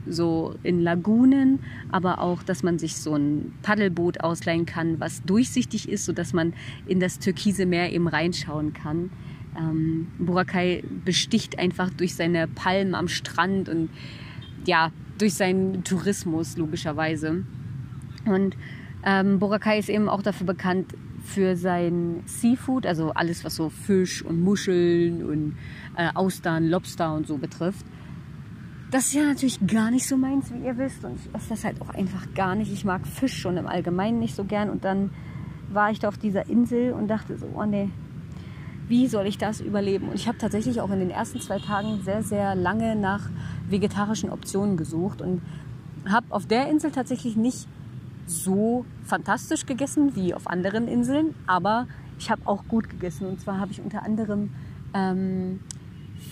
so 0.07 0.55
in 0.63 0.81
Lagunen, 0.81 1.59
aber 1.91 2.19
auch, 2.19 2.43
dass 2.43 2.63
man 2.63 2.79
sich 2.79 2.95
so 2.95 3.15
ein 3.15 3.53
Paddelboot 3.61 4.21
ausleihen 4.21 4.65
kann, 4.65 4.99
was 4.99 5.23
durchsichtig 5.23 5.89
ist, 5.89 6.05
sodass 6.05 6.33
man 6.33 6.53
in 6.87 6.99
das 6.99 7.19
türkise 7.19 7.65
Meer 7.65 7.91
eben 7.91 8.07
reinschauen 8.07 8.73
kann. 8.73 9.11
Ähm, 9.57 10.07
Boracay 10.19 10.83
besticht 11.05 11.59
einfach 11.59 11.89
durch 11.89 12.15
seine 12.15 12.47
Palmen 12.47 12.95
am 12.95 13.07
Strand 13.07 13.69
und 13.69 13.89
ja, 14.65 14.91
durch 15.17 15.33
seinen 15.33 15.83
Tourismus 15.83 16.57
logischerweise. 16.57 17.43
Und 18.31 18.55
ähm, 19.03 19.39
Boracay 19.39 19.79
ist 19.79 19.89
eben 19.89 20.09
auch 20.09 20.21
dafür 20.21 20.47
bekannt 20.47 20.93
für 21.23 21.55
sein 21.55 22.23
Seafood, 22.25 22.85
also 22.85 23.11
alles, 23.11 23.43
was 23.43 23.55
so 23.55 23.69
Fisch 23.69 24.23
und 24.23 24.41
Muscheln 24.41 25.25
und 25.25 25.57
äh, 25.95 26.09
Austern, 26.13 26.67
Lobster 26.67 27.13
und 27.13 27.27
so 27.27 27.37
betrifft. 27.37 27.85
Das 28.91 29.05
ist 29.05 29.13
ja 29.13 29.23
natürlich 29.23 29.65
gar 29.67 29.91
nicht 29.91 30.07
so 30.07 30.17
meins, 30.17 30.51
wie 30.51 30.65
ihr 30.65 30.77
wisst. 30.77 31.05
Und 31.05 31.19
ich 31.19 31.35
esse 31.35 31.49
das 31.49 31.63
halt 31.63 31.79
auch 31.81 31.89
einfach 31.89 32.33
gar 32.33 32.55
nicht. 32.55 32.73
Ich 32.73 32.85
mag 32.85 33.05
Fisch 33.05 33.37
schon 33.37 33.57
im 33.57 33.67
Allgemeinen 33.67 34.19
nicht 34.19 34.35
so 34.35 34.43
gern. 34.43 34.69
Und 34.69 34.83
dann 34.83 35.11
war 35.71 35.91
ich 35.91 35.99
da 35.99 36.07
auf 36.07 36.17
dieser 36.17 36.49
Insel 36.49 36.93
und 36.93 37.07
dachte 37.07 37.37
so, 37.37 37.47
oh 37.55 37.65
nee, 37.65 37.89
wie 38.87 39.05
soll 39.07 39.27
ich 39.27 39.37
das 39.37 39.61
überleben? 39.61 40.09
Und 40.09 40.15
ich 40.15 40.27
habe 40.27 40.39
tatsächlich 40.39 40.81
auch 40.81 40.89
in 40.89 40.99
den 40.99 41.11
ersten 41.11 41.39
zwei 41.39 41.59
Tagen 41.59 42.01
sehr, 42.03 42.23
sehr 42.23 42.55
lange 42.55 42.95
nach 42.95 43.29
vegetarischen 43.69 44.31
Optionen 44.31 44.77
gesucht 44.77 45.21
und 45.21 45.43
habe 46.09 46.25
auf 46.31 46.47
der 46.47 46.69
Insel 46.69 46.89
tatsächlich 46.89 47.35
nicht 47.35 47.67
so 48.29 48.85
fantastisch 49.03 49.65
gegessen 49.65 50.15
wie 50.15 50.33
auf 50.33 50.47
anderen 50.47 50.87
Inseln, 50.87 51.33
aber 51.47 51.87
ich 52.19 52.29
habe 52.29 52.41
auch 52.45 52.63
gut 52.67 52.89
gegessen. 52.89 53.27
Und 53.27 53.41
zwar 53.41 53.59
habe 53.59 53.71
ich 53.71 53.81
unter 53.81 54.03
anderem 54.03 54.51
ähm, 54.93 55.59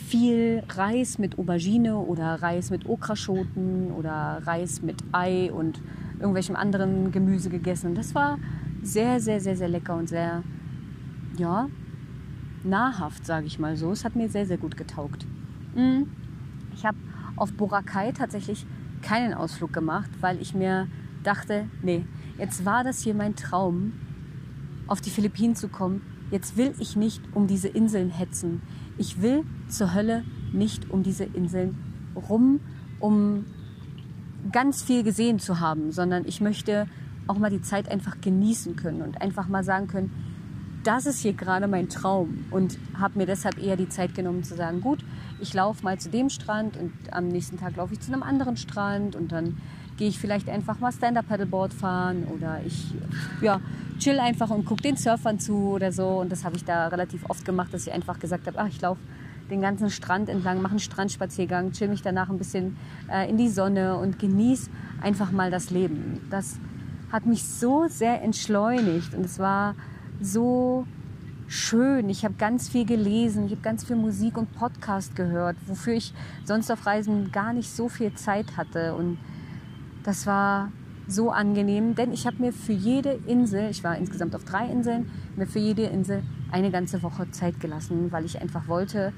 viel 0.08 0.64
Reis 0.70 1.18
mit 1.18 1.40
Aubergine 1.40 1.98
oder 1.98 2.42
Reis 2.42 2.70
mit 2.70 2.86
Okraschoten 2.86 3.92
oder 3.92 4.42
Reis 4.46 4.82
mit 4.82 4.98
Ei 5.12 5.52
und 5.52 5.82
irgendwelchem 6.20 6.56
anderen 6.56 7.12
Gemüse 7.12 7.50
gegessen. 7.50 7.96
Das 7.96 8.14
war 8.14 8.38
sehr, 8.84 9.20
sehr, 9.20 9.40
sehr, 9.40 9.56
sehr 9.56 9.68
lecker 9.68 9.96
und 9.96 10.08
sehr, 10.08 10.44
ja, 11.38 11.68
nahrhaft, 12.64 13.26
sage 13.26 13.48
ich 13.48 13.60
mal 13.60 13.76
so. 13.76 13.92
Es 13.92 14.06
hat 14.06 14.16
mir 14.16 14.30
sehr, 14.30 14.46
sehr 14.46 14.58
gut 14.58 14.78
getaugt. 14.78 15.26
Mm. 15.76 16.04
Ich 16.74 16.86
habe 16.86 16.98
auf 17.36 17.54
Boracay 17.54 18.12
tatsächlich 18.14 18.66
keinen 19.02 19.34
Ausflug 19.34 19.74
gemacht, 19.74 20.10
weil 20.22 20.42
ich 20.42 20.54
mir 20.54 20.88
dachte, 21.28 21.66
nee, 21.84 22.06
jetzt 22.38 22.66
war 22.66 22.84
das 22.84 23.02
hier 23.02 23.14
mein 23.14 23.36
Traum, 23.36 23.94
auf 24.88 25.02
die 25.02 25.10
Philippinen 25.10 25.56
zu 25.56 25.68
kommen. 25.68 26.02
Jetzt 26.32 26.58
will 26.58 26.74
ich 26.80 26.96
nicht 26.96 27.22
um 27.34 27.48
diese 27.48 27.68
Inseln 27.68 28.10
hetzen. 28.10 28.62
Ich 28.98 29.22
will 29.22 29.44
zur 29.68 29.94
Hölle 29.94 30.24
nicht 30.54 30.90
um 30.90 31.04
diese 31.04 31.26
Inseln 31.26 31.78
rum, 32.16 32.62
um 33.00 33.46
ganz 34.52 34.82
viel 34.82 35.04
gesehen 35.04 35.40
zu 35.40 35.60
haben, 35.60 35.92
sondern 35.92 36.26
ich 36.26 36.42
möchte 36.42 36.88
auch 37.28 37.38
mal 37.38 37.50
die 37.50 37.62
Zeit 37.62 37.92
einfach 37.92 38.22
genießen 38.22 38.78
können 38.78 39.02
und 39.02 39.22
einfach 39.22 39.48
mal 39.50 39.64
sagen 39.64 39.88
können, 39.88 40.12
das 40.84 41.06
ist 41.06 41.20
hier 41.20 41.34
gerade 41.34 41.68
mein 41.68 41.90
Traum 41.90 42.46
und 42.50 42.80
habe 42.98 43.20
mir 43.20 43.26
deshalb 43.26 43.62
eher 43.62 43.76
die 43.76 43.90
Zeit 43.90 44.16
genommen 44.16 44.44
zu 44.44 44.56
sagen, 44.56 44.80
gut, 44.80 45.04
ich 45.42 45.54
laufe 45.54 45.84
mal 45.84 46.00
zu 46.00 46.10
dem 46.10 46.30
Strand 46.30 46.78
und 46.78 46.94
am 47.12 47.28
nächsten 47.28 47.58
Tag 47.58 47.76
laufe 47.76 47.94
ich 47.94 48.00
zu 48.00 48.14
einem 48.14 48.24
anderen 48.24 48.56
Strand 48.56 49.16
und 49.18 49.34
dann 49.34 49.58
gehe 49.98 50.08
ich 50.08 50.20
vielleicht 50.20 50.50
einfach 50.50 50.80
mal 50.80 50.92
Stand-Up-Paddleboard 50.92 51.74
fahren 51.74 52.26
oder 52.34 52.62
ich 52.66 52.94
ja, 53.42 53.60
chill 54.00 54.20
einfach 54.20 54.50
und 54.50 54.66
gucke 54.66 54.84
den 54.84 54.96
Surfern 54.96 55.40
zu 55.40 55.56
oder 55.72 55.92
so. 55.92 56.08
Und 56.20 56.32
das 56.32 56.46
habe 56.46 56.56
ich 56.56 56.64
da 56.64 56.88
relativ 56.88 57.30
oft 57.30 57.44
gemacht, 57.46 57.74
dass 57.74 57.88
ich 57.88 57.94
einfach 57.94 58.20
gesagt 58.20 58.48
habe, 58.48 58.58
ach, 58.60 58.68
ich 58.68 58.80
laufe 58.82 59.02
den 59.50 59.62
ganzen 59.62 59.90
Strand 59.90 60.30
entlang, 60.30 60.62
mache 60.62 60.72
einen 60.72 60.80
Strandspaziergang, 60.80 61.72
chill 61.72 61.88
mich 61.88 62.02
danach 62.02 62.30
ein 62.30 62.38
bisschen 62.38 62.78
äh, 63.12 63.30
in 63.30 63.38
die 63.38 63.50
Sonne 63.50 63.98
und 63.98 64.20
genieße 64.20 64.70
einfach 65.02 65.32
mal 65.32 65.52
das 65.52 65.70
Leben. 65.70 66.22
Das 66.30 66.58
hat 67.12 67.26
mich 67.26 67.46
so 67.46 67.88
sehr 67.88 68.22
entschleunigt 68.22 69.14
und 69.14 69.26
es 69.26 69.40
war 69.40 69.76
so 70.22 70.86
schön. 71.48 72.10
Ich 72.10 72.26
habe 72.26 72.36
ganz 72.38 72.68
viel 72.68 72.86
gelesen, 72.86 73.46
ich 73.46 73.52
habe 73.52 73.62
ganz 73.62 73.86
viel 73.86 73.96
Musik 73.96 74.38
und 74.38 74.54
Podcast 74.54 75.16
gehört, 75.16 75.56
wofür 75.66 75.94
ich 75.94 76.14
sonst 76.44 76.70
auf 76.70 76.86
Reisen 76.86 77.32
gar 77.32 77.54
nicht 77.54 77.72
so 77.72 77.88
viel 77.88 78.14
Zeit 78.16 78.58
hatte. 78.58 78.96
Und 78.96 79.18
das 80.08 80.26
war 80.26 80.72
so 81.10 81.32
angenehm, 81.32 81.94
denn 81.94 82.14
ich 82.14 82.26
habe 82.26 82.38
mir 82.38 82.54
für 82.54 82.72
jede 82.72 83.20
Insel, 83.28 83.70
ich 83.70 83.84
war 83.84 83.98
insgesamt 83.98 84.36
auf 84.36 84.46
drei 84.46 84.66
Inseln, 84.66 85.12
mir 85.36 85.46
für 85.46 85.60
jede 85.60 85.84
Insel 85.84 86.24
eine 86.50 86.72
ganze 86.72 87.04
Woche 87.04 87.30
Zeit 87.32 87.60
gelassen, 87.60 88.10
weil 88.10 88.24
ich 88.24 88.42
einfach 88.42 88.70
wollte, 88.70 89.12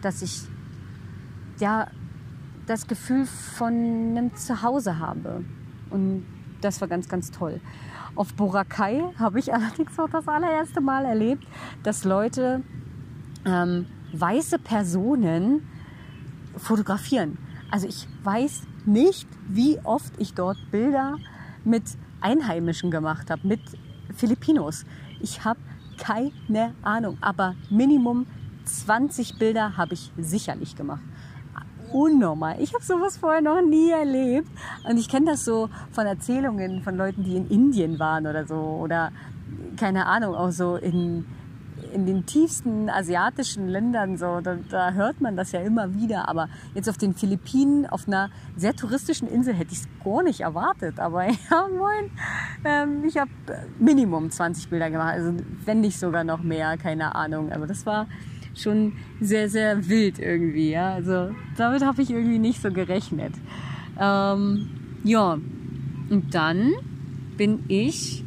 dass 0.00 0.22
ich 0.22 0.42
ja 1.58 1.88
das 2.66 2.86
Gefühl 2.86 3.26
von 3.26 3.72
einem 3.72 4.36
Zuhause 4.36 5.00
habe. 5.00 5.44
Und 5.90 6.24
das 6.60 6.80
war 6.80 6.86
ganz, 6.86 7.08
ganz 7.08 7.32
toll. 7.32 7.60
Auf 8.14 8.32
Boracay 8.34 9.02
habe 9.18 9.40
ich 9.40 9.52
allerdings 9.54 9.98
auch 9.98 10.08
das 10.08 10.28
allererste 10.28 10.80
Mal 10.80 11.04
erlebt, 11.04 11.44
dass 11.82 12.04
Leute 12.04 12.62
ähm, 13.44 13.86
weiße 14.12 14.60
Personen 14.60 15.66
fotografieren. 16.56 17.38
Also 17.72 17.88
ich 17.88 18.06
weiß 18.22 18.62
nicht, 18.88 19.28
wie 19.48 19.78
oft 19.84 20.12
ich 20.18 20.34
dort 20.34 20.58
Bilder 20.70 21.16
mit 21.64 21.84
Einheimischen 22.20 22.90
gemacht 22.90 23.30
habe, 23.30 23.46
mit 23.46 23.60
Filipinos. 24.16 24.84
Ich 25.20 25.44
habe 25.44 25.60
keine 25.98 26.74
Ahnung, 26.82 27.18
aber 27.20 27.54
Minimum 27.70 28.26
20 28.64 29.38
Bilder 29.38 29.76
habe 29.76 29.94
ich 29.94 30.12
sicherlich 30.16 30.76
gemacht. 30.76 31.02
Unnormal. 31.92 32.60
Ich 32.60 32.74
habe 32.74 32.84
sowas 32.84 33.16
vorher 33.16 33.40
noch 33.40 33.62
nie 33.62 33.90
erlebt. 33.90 34.48
Und 34.88 34.98
ich 34.98 35.08
kenne 35.08 35.32
das 35.32 35.44
so 35.44 35.70
von 35.90 36.06
Erzählungen 36.06 36.82
von 36.82 36.96
Leuten, 36.96 37.24
die 37.24 37.36
in 37.36 37.48
Indien 37.48 37.98
waren 37.98 38.26
oder 38.26 38.46
so. 38.46 38.56
Oder 38.56 39.10
keine 39.76 40.06
Ahnung, 40.06 40.34
auch 40.34 40.50
so 40.50 40.76
in 40.76 41.24
in 41.92 42.06
den 42.06 42.26
tiefsten 42.26 42.88
asiatischen 42.90 43.68
Ländern 43.68 44.16
so, 44.16 44.40
da, 44.40 44.56
da, 44.68 44.92
hört 44.92 45.20
man 45.20 45.36
das 45.36 45.52
ja 45.52 45.60
immer 45.60 45.94
wieder. 45.94 46.28
Aber 46.28 46.48
jetzt 46.74 46.88
auf 46.88 46.96
den 46.96 47.14
Philippinen, 47.14 47.86
auf 47.86 48.06
einer 48.06 48.30
sehr 48.56 48.74
touristischen 48.74 49.28
Insel, 49.28 49.54
hätte 49.54 49.72
ich 49.72 49.80
es 49.80 49.88
gar 50.04 50.22
nicht 50.22 50.40
erwartet. 50.40 50.98
Aber 50.98 51.24
ja, 51.50 51.68
moin. 51.68 52.10
Ähm, 52.64 53.04
ich 53.06 53.16
habe 53.16 53.30
Minimum 53.78 54.30
20 54.30 54.68
Bilder 54.68 54.90
gemacht, 54.90 55.14
also 55.14 55.34
wenn 55.64 55.80
nicht 55.80 55.98
sogar 55.98 56.24
noch 56.24 56.42
mehr, 56.42 56.76
keine 56.76 57.14
Ahnung. 57.14 57.52
Aber 57.52 57.66
das 57.66 57.86
war 57.86 58.06
schon 58.54 58.94
sehr, 59.20 59.48
sehr 59.48 59.88
wild 59.88 60.18
irgendwie. 60.18 60.70
Ja? 60.70 60.94
Also 60.94 61.30
damit 61.56 61.84
habe 61.84 62.02
ich 62.02 62.10
irgendwie 62.10 62.38
nicht 62.38 62.60
so 62.60 62.70
gerechnet. 62.70 63.34
Ähm, 64.00 64.68
ja, 65.04 65.38
und 66.10 66.34
dann 66.34 66.72
bin 67.36 67.64
ich 67.68 68.24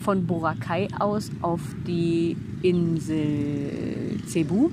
von 0.00 0.26
Boracay 0.26 0.88
aus 0.98 1.30
auf 1.42 1.60
die 1.86 2.36
Insel 2.62 4.18
Cebu, 4.26 4.70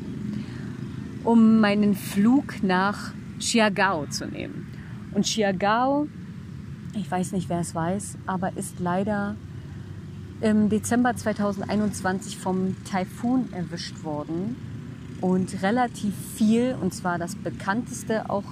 um 1.24 1.60
meinen 1.60 1.96
Flug 1.96 2.64
nach 2.64 3.14
Chiagao 3.40 4.06
zu 4.08 4.26
nehmen. 4.26 4.68
Und 5.14 5.26
Chiagao, 5.26 6.08
ich 6.94 7.10
weiß 7.10 7.32
nicht, 7.34 7.50
wer 7.50 7.60
es 7.60 7.74
weiß, 7.74 8.18
aber 8.26 8.56
ist 8.56 8.80
leider 8.80 9.36
im 10.42 10.70
Dezember 10.70 11.16
2021 11.16 12.38
vom 12.38 12.76
Taifun 12.86 13.52
erwischt 13.52 14.04
worden 14.04 14.56
und 15.22 15.62
relativ 15.62 16.14
viel, 16.36 16.76
und 16.82 16.94
zwar 16.94 17.18
das 17.18 17.36
bekannteste 17.36 18.30
auch 18.30 18.46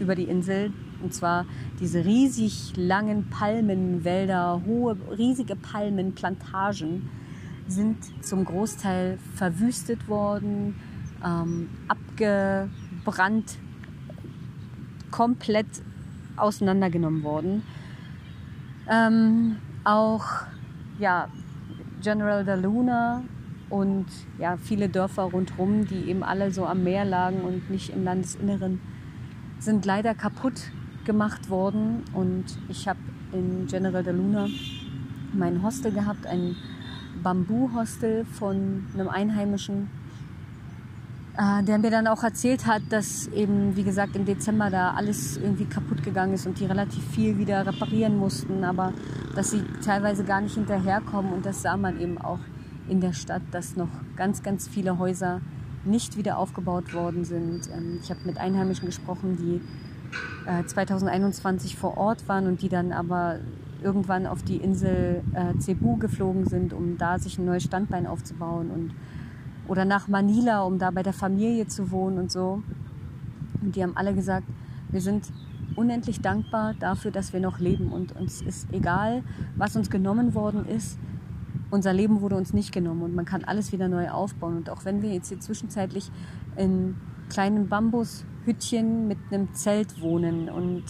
über 0.00 0.14
die 0.14 0.24
Insel, 0.24 0.72
und 1.02 1.12
zwar 1.12 1.44
diese 1.80 2.04
riesig 2.04 2.72
langen 2.76 3.28
Palmenwälder, 3.28 4.62
hohe, 4.64 4.96
riesige 5.18 5.54
Palmenplantagen 5.54 7.10
sind 7.68 8.24
zum 8.24 8.44
Großteil 8.44 9.18
verwüstet 9.34 10.08
worden, 10.08 10.76
ähm, 11.24 11.68
abgebrannt, 11.88 13.58
komplett 15.10 15.66
auseinandergenommen 16.36 17.22
worden. 17.22 17.62
Ähm, 18.90 19.56
auch 19.84 20.24
ja, 20.98 21.28
General 22.02 22.44
da 22.44 22.54
Luna 22.54 23.22
und 23.70 24.06
ja, 24.38 24.56
viele 24.56 24.88
Dörfer 24.88 25.22
rundherum, 25.22 25.86
die 25.86 26.08
eben 26.10 26.22
alle 26.22 26.50
so 26.50 26.66
am 26.66 26.84
Meer 26.84 27.04
lagen 27.04 27.40
und 27.40 27.70
nicht 27.70 27.90
im 27.90 28.04
Landesinneren, 28.04 28.80
sind 29.58 29.84
leider 29.84 30.14
kaputt 30.14 30.70
gemacht 31.04 31.48
worden. 31.48 32.02
Und 32.12 32.44
ich 32.68 32.86
habe 32.88 32.98
in 33.32 33.66
General 33.66 34.02
de 34.02 34.12
Luna 34.12 34.48
mein 35.32 35.62
Hostel 35.62 35.92
gehabt, 35.92 36.26
ein 36.26 36.56
Bambu-Hostel 37.24 38.24
von 38.24 38.86
einem 38.94 39.08
Einheimischen, 39.08 39.90
äh, 41.36 41.64
der 41.64 41.78
mir 41.78 41.90
dann 41.90 42.06
auch 42.06 42.22
erzählt 42.22 42.66
hat, 42.66 42.82
dass 42.90 43.26
eben, 43.28 43.74
wie 43.74 43.82
gesagt, 43.82 44.14
im 44.14 44.24
Dezember 44.24 44.70
da 44.70 44.92
alles 44.92 45.36
irgendwie 45.36 45.64
kaputt 45.64 46.04
gegangen 46.04 46.34
ist 46.34 46.46
und 46.46 46.60
die 46.60 46.66
relativ 46.66 47.02
viel 47.08 47.38
wieder 47.38 47.66
reparieren 47.66 48.16
mussten, 48.16 48.62
aber 48.62 48.92
dass 49.34 49.50
sie 49.50 49.64
teilweise 49.84 50.22
gar 50.22 50.40
nicht 50.40 50.54
hinterherkommen. 50.54 51.32
Und 51.32 51.44
das 51.44 51.62
sah 51.62 51.76
man 51.76 52.00
eben 52.00 52.18
auch 52.18 52.38
in 52.88 53.00
der 53.00 53.12
Stadt, 53.14 53.42
dass 53.50 53.74
noch 53.74 53.88
ganz, 54.14 54.44
ganz 54.44 54.68
viele 54.68 54.98
Häuser 54.98 55.40
nicht 55.84 56.16
wieder 56.16 56.38
aufgebaut 56.38 56.94
worden 56.94 57.24
sind. 57.24 57.68
Ähm, 57.74 57.98
ich 58.02 58.10
habe 58.10 58.20
mit 58.24 58.38
Einheimischen 58.38 58.86
gesprochen, 58.86 59.36
die 59.36 59.60
2021 60.66 61.72
äh, 61.72 61.76
vor 61.76 61.96
Ort 61.96 62.28
waren 62.28 62.46
und 62.46 62.62
die 62.62 62.68
dann 62.68 62.92
aber 62.92 63.40
irgendwann 63.84 64.26
auf 64.26 64.42
die 64.42 64.56
Insel 64.56 65.22
äh, 65.34 65.58
Cebu 65.60 65.96
geflogen 65.96 66.46
sind, 66.46 66.72
um 66.72 66.98
da 66.98 67.18
sich 67.18 67.38
ein 67.38 67.44
neues 67.44 67.62
Standbein 67.62 68.06
aufzubauen 68.06 68.70
und 68.70 68.94
oder 69.68 69.84
nach 69.84 70.08
Manila, 70.08 70.62
um 70.62 70.78
da 70.78 70.90
bei 70.90 71.02
der 71.02 71.12
Familie 71.12 71.66
zu 71.66 71.90
wohnen 71.90 72.18
und 72.18 72.30
so. 72.30 72.62
Und 73.62 73.76
die 73.76 73.82
haben 73.82 73.96
alle 73.96 74.14
gesagt, 74.14 74.46
wir 74.90 75.00
sind 75.00 75.32
unendlich 75.76 76.20
dankbar 76.20 76.74
dafür, 76.74 77.10
dass 77.10 77.32
wir 77.32 77.40
noch 77.40 77.58
leben 77.58 77.92
und 77.92 78.14
uns 78.16 78.42
ist 78.42 78.72
egal, 78.72 79.22
was 79.56 79.76
uns 79.76 79.90
genommen 79.90 80.34
worden 80.34 80.66
ist. 80.66 80.98
Unser 81.70 81.92
Leben 81.92 82.20
wurde 82.20 82.36
uns 82.36 82.52
nicht 82.52 82.72
genommen 82.72 83.02
und 83.02 83.14
man 83.14 83.24
kann 83.24 83.42
alles 83.44 83.72
wieder 83.72 83.88
neu 83.88 84.10
aufbauen. 84.10 84.56
Und 84.56 84.70
auch 84.70 84.84
wenn 84.84 85.02
wir 85.02 85.12
jetzt 85.12 85.28
hier 85.28 85.40
zwischenzeitlich 85.40 86.10
in 86.56 86.96
kleinen 87.28 87.68
Bambushüttchen 87.68 89.08
mit 89.08 89.18
einem 89.30 89.52
Zelt 89.54 90.00
wohnen 90.00 90.48
und 90.48 90.84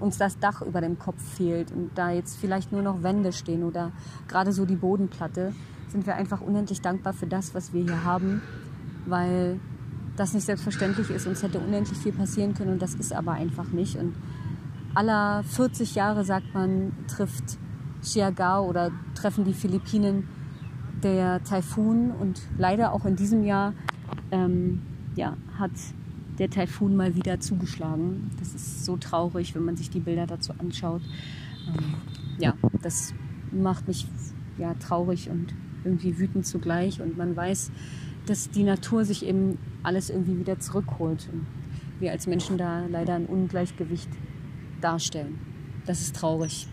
uns 0.00 0.18
das 0.18 0.38
Dach 0.38 0.62
über 0.62 0.80
dem 0.80 0.98
Kopf 0.98 1.22
fehlt 1.22 1.72
und 1.72 1.90
da 1.94 2.10
jetzt 2.10 2.36
vielleicht 2.38 2.72
nur 2.72 2.82
noch 2.82 3.02
Wände 3.02 3.32
stehen 3.32 3.64
oder 3.64 3.92
gerade 4.28 4.52
so 4.52 4.64
die 4.64 4.76
Bodenplatte, 4.76 5.52
sind 5.88 6.06
wir 6.06 6.14
einfach 6.16 6.40
unendlich 6.40 6.80
dankbar 6.80 7.12
für 7.12 7.26
das, 7.26 7.54
was 7.54 7.72
wir 7.72 7.82
hier 7.82 8.04
haben, 8.04 8.42
weil 9.06 9.58
das 10.16 10.34
nicht 10.34 10.44
selbstverständlich 10.44 11.10
ist. 11.10 11.26
Uns 11.26 11.42
hätte 11.42 11.58
unendlich 11.58 11.98
viel 11.98 12.12
passieren 12.12 12.54
können 12.54 12.72
und 12.72 12.82
das 12.82 12.94
ist 12.94 13.12
aber 13.12 13.32
einfach 13.32 13.68
nicht. 13.70 13.96
Und 13.96 14.14
aller 14.94 15.42
40 15.44 15.94
Jahre, 15.94 16.24
sagt 16.24 16.54
man, 16.54 16.92
trifft 17.08 17.58
Siagao 18.00 18.66
oder 18.66 18.90
treffen 19.14 19.44
die 19.44 19.54
Philippinen 19.54 20.28
der 21.02 21.42
Taifun 21.44 22.10
und 22.10 22.40
leider 22.58 22.92
auch 22.92 23.04
in 23.04 23.16
diesem 23.16 23.42
Jahr 23.42 23.72
ähm, 24.30 24.82
ja, 25.16 25.36
hat 25.58 25.72
der 26.40 26.48
Taifun 26.48 26.96
mal 26.96 27.14
wieder 27.14 27.38
zugeschlagen. 27.38 28.30
Das 28.38 28.54
ist 28.54 28.86
so 28.86 28.96
traurig, 28.96 29.54
wenn 29.54 29.64
man 29.64 29.76
sich 29.76 29.90
die 29.90 30.00
Bilder 30.00 30.26
dazu 30.26 30.54
anschaut. 30.58 31.02
Ähm, 31.68 31.94
ja, 32.38 32.54
das 32.82 33.14
macht 33.52 33.86
mich 33.86 34.06
ja, 34.58 34.72
traurig 34.74 35.28
und 35.28 35.54
irgendwie 35.84 36.18
wütend 36.18 36.46
zugleich. 36.46 37.02
Und 37.02 37.18
man 37.18 37.36
weiß, 37.36 37.70
dass 38.24 38.48
die 38.50 38.62
Natur 38.62 39.04
sich 39.04 39.24
eben 39.24 39.58
alles 39.82 40.08
irgendwie 40.08 40.38
wieder 40.38 40.58
zurückholt. 40.58 41.28
Und 41.30 41.46
wir 42.00 42.10
als 42.10 42.26
Menschen 42.26 42.56
da 42.56 42.86
leider 42.86 43.14
ein 43.14 43.26
Ungleichgewicht 43.26 44.08
darstellen. 44.80 45.38
Das 45.84 46.00
ist 46.00 46.16
traurig. 46.16 46.66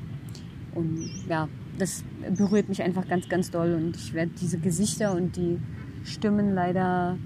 Und 0.75 1.09
ja, 1.27 1.49
das 1.77 2.05
berührt 2.37 2.69
mich 2.69 2.81
einfach 2.81 3.05
ganz, 3.05 3.27
ganz 3.27 3.51
doll. 3.51 3.73
Und 3.73 3.97
ich 3.97 4.13
werde 4.13 4.31
diese 4.39 4.59
Gesichter 4.59 5.13
und 5.13 5.35
die 5.35 5.59
Stimmen 6.05 6.53
leider 6.53 7.17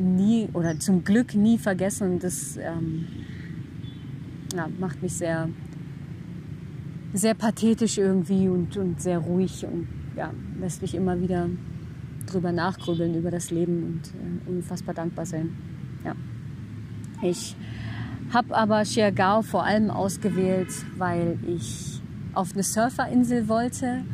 nie 0.00 0.48
oder 0.52 0.78
zum 0.78 1.04
Glück 1.04 1.34
nie 1.34 1.58
vergessen. 1.58 2.18
Das 2.18 2.56
ähm, 2.56 3.06
ja, 4.54 4.68
macht 4.78 5.02
mich 5.02 5.14
sehr, 5.14 5.48
sehr 7.12 7.34
pathetisch 7.34 7.98
irgendwie 7.98 8.48
und, 8.48 8.76
und 8.76 9.00
sehr 9.00 9.18
ruhig 9.18 9.64
und 9.64 9.88
ja, 10.16 10.32
lässt 10.60 10.82
mich 10.82 10.94
immer 10.94 11.20
wieder 11.20 11.48
drüber 12.26 12.52
nachgrübeln 12.52 13.14
über 13.14 13.30
das 13.30 13.50
Leben 13.50 13.82
und 13.82 14.50
äh, 14.50 14.50
unfassbar 14.50 14.94
dankbar 14.94 15.26
sein. 15.26 15.50
Ja. 16.04 16.14
Ich 17.22 17.56
habe 18.32 18.56
aber 18.56 18.84
Chiagao 18.84 19.42
vor 19.42 19.64
allem 19.64 19.90
ausgewählt, 19.90 20.68
weil 20.96 21.38
ich 21.46 22.00
auf 22.32 22.52
eine 22.52 22.62
Surferinsel 22.62 23.48
wollte, 23.48 24.04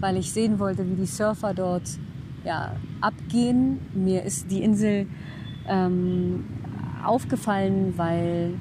weil 0.00 0.16
ich 0.16 0.32
sehen 0.32 0.58
wollte, 0.58 0.88
wie 0.88 0.96
die 0.96 1.06
Surfer 1.06 1.54
dort 1.54 1.98
ja, 2.44 2.76
abgehen. 3.00 3.78
Mir 3.94 4.22
ist 4.22 4.50
die 4.50 4.62
Insel 4.62 5.06
ähm, 5.68 6.44
aufgefallen, 7.04 7.94
weil 7.96 8.54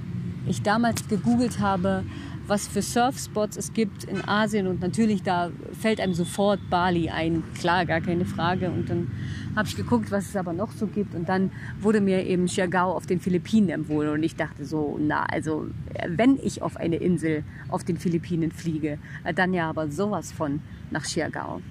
ich 0.47 0.61
damals 0.61 1.07
gegoogelt 1.07 1.59
habe, 1.59 2.03
was 2.47 2.67
für 2.67 2.81
Surfspots 2.81 3.55
es 3.55 3.73
gibt 3.73 4.03
in 4.03 4.27
Asien 4.27 4.67
und 4.67 4.81
natürlich 4.81 5.23
da 5.23 5.51
fällt 5.79 6.01
einem 6.01 6.13
sofort 6.13 6.59
Bali 6.69 7.09
ein, 7.09 7.43
klar, 7.57 7.85
gar 7.85 8.01
keine 8.01 8.25
Frage. 8.25 8.69
Und 8.69 8.89
dann 8.89 9.11
habe 9.55 9.67
ich 9.67 9.77
geguckt, 9.77 10.11
was 10.11 10.27
es 10.27 10.35
aber 10.35 10.51
noch 10.51 10.71
so 10.71 10.87
gibt 10.87 11.15
und 11.15 11.29
dann 11.29 11.51
wurde 11.79 12.01
mir 12.01 12.25
eben 12.25 12.47
Siargao 12.47 12.91
auf 12.91 13.05
den 13.05 13.19
Philippinen 13.19 13.69
empfohlen 13.69 14.11
und 14.11 14.23
ich 14.23 14.35
dachte 14.35 14.65
so, 14.65 14.99
na, 14.99 15.23
also 15.23 15.67
wenn 16.07 16.37
ich 16.43 16.61
auf 16.61 16.75
eine 16.75 16.97
Insel 16.97 17.43
auf 17.69 17.83
den 17.83 17.97
Philippinen 17.97 18.51
fliege, 18.51 18.97
dann 19.35 19.53
ja 19.53 19.69
aber 19.69 19.89
sowas 19.89 20.31
von 20.31 20.59
nach 20.91 21.05
Siargao. 21.05 21.61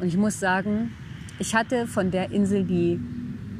Und 0.00 0.08
ich 0.08 0.16
muss 0.16 0.38
sagen, 0.38 0.90
ich 1.38 1.54
hatte 1.54 1.86
von 1.86 2.10
der 2.10 2.32
Insel 2.32 2.64
die 2.64 3.00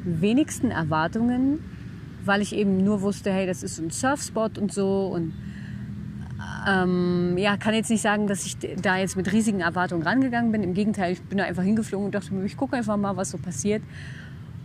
wenigsten 0.03 0.71
Erwartungen, 0.71 1.59
weil 2.25 2.41
ich 2.41 2.55
eben 2.55 2.83
nur 2.83 3.01
wusste, 3.01 3.31
hey, 3.31 3.47
das 3.47 3.63
ist 3.63 3.79
ein 3.79 3.91
Surfspot 3.91 4.57
und 4.57 4.73
so 4.73 5.07
und 5.07 5.33
ähm, 6.67 7.37
ja, 7.37 7.57
kann 7.57 7.73
jetzt 7.73 7.89
nicht 7.89 8.01
sagen, 8.01 8.27
dass 8.27 8.45
ich 8.45 8.57
da 8.57 8.97
jetzt 8.97 9.15
mit 9.15 9.31
riesigen 9.31 9.61
Erwartungen 9.61 10.03
rangegangen 10.03 10.51
bin. 10.51 10.63
Im 10.63 10.73
Gegenteil, 10.73 11.13
ich 11.13 11.21
bin 11.21 11.37
da 11.37 11.45
einfach 11.45 11.63
hingeflogen 11.63 12.07
und 12.07 12.15
dachte 12.15 12.33
mir, 12.33 12.43
ich 12.45 12.57
gucke 12.57 12.75
einfach 12.75 12.97
mal, 12.97 13.17
was 13.17 13.31
so 13.31 13.37
passiert. 13.37 13.81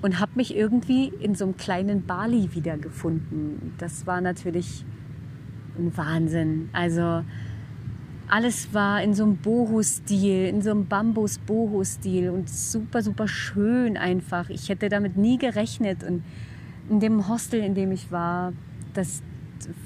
Und 0.02 0.20
habe 0.20 0.32
mich 0.34 0.54
irgendwie 0.54 1.08
in 1.20 1.34
so 1.34 1.44
einem 1.44 1.56
kleinen 1.56 2.04
Bali 2.04 2.50
wiedergefunden. 2.52 3.72
Das 3.78 4.06
war 4.06 4.20
natürlich 4.20 4.84
ein 5.78 5.96
Wahnsinn. 5.96 6.68
Also 6.72 7.24
alles 8.34 8.74
war 8.74 9.00
in 9.00 9.14
so 9.14 9.22
einem 9.22 9.36
Boho-Stil, 9.36 10.48
in 10.48 10.60
so 10.60 10.72
einem 10.72 10.86
Bambus-Boho-Stil 10.86 12.30
und 12.30 12.50
super, 12.50 13.00
super 13.00 13.28
schön 13.28 13.96
einfach. 13.96 14.50
Ich 14.50 14.68
hätte 14.68 14.88
damit 14.88 15.16
nie 15.16 15.38
gerechnet. 15.38 16.02
Und 16.02 16.24
in 16.90 16.98
dem 16.98 17.28
Hostel, 17.28 17.60
in 17.60 17.76
dem 17.76 17.92
ich 17.92 18.10
war, 18.10 18.52
das 18.92 19.22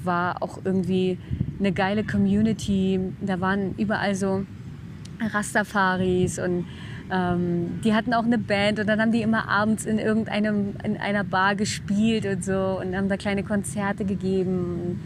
war 0.03 0.41
auch 0.41 0.61
irgendwie 0.65 1.19
eine 1.59 1.71
geile 1.71 2.03
Community. 2.03 2.99
Da 3.21 3.39
waren 3.39 3.75
überall 3.77 4.15
so 4.15 4.47
Rastafaris 5.21 6.39
und 6.39 6.65
ähm, 7.11 7.81
die 7.83 7.93
hatten 7.93 8.15
auch 8.15 8.25
eine 8.25 8.39
Band 8.39 8.79
und 8.79 8.89
dann 8.89 8.99
haben 8.99 9.11
die 9.11 9.21
immer 9.21 9.47
abends 9.47 9.85
in 9.85 9.99
irgendeinem 9.99 10.73
in 10.83 10.97
einer 10.97 11.23
Bar 11.23 11.53
gespielt 11.55 12.25
und 12.25 12.43
so 12.43 12.79
und 12.81 12.95
haben 12.95 13.09
da 13.09 13.17
kleine 13.17 13.43
Konzerte 13.43 14.05
gegeben. 14.05 15.01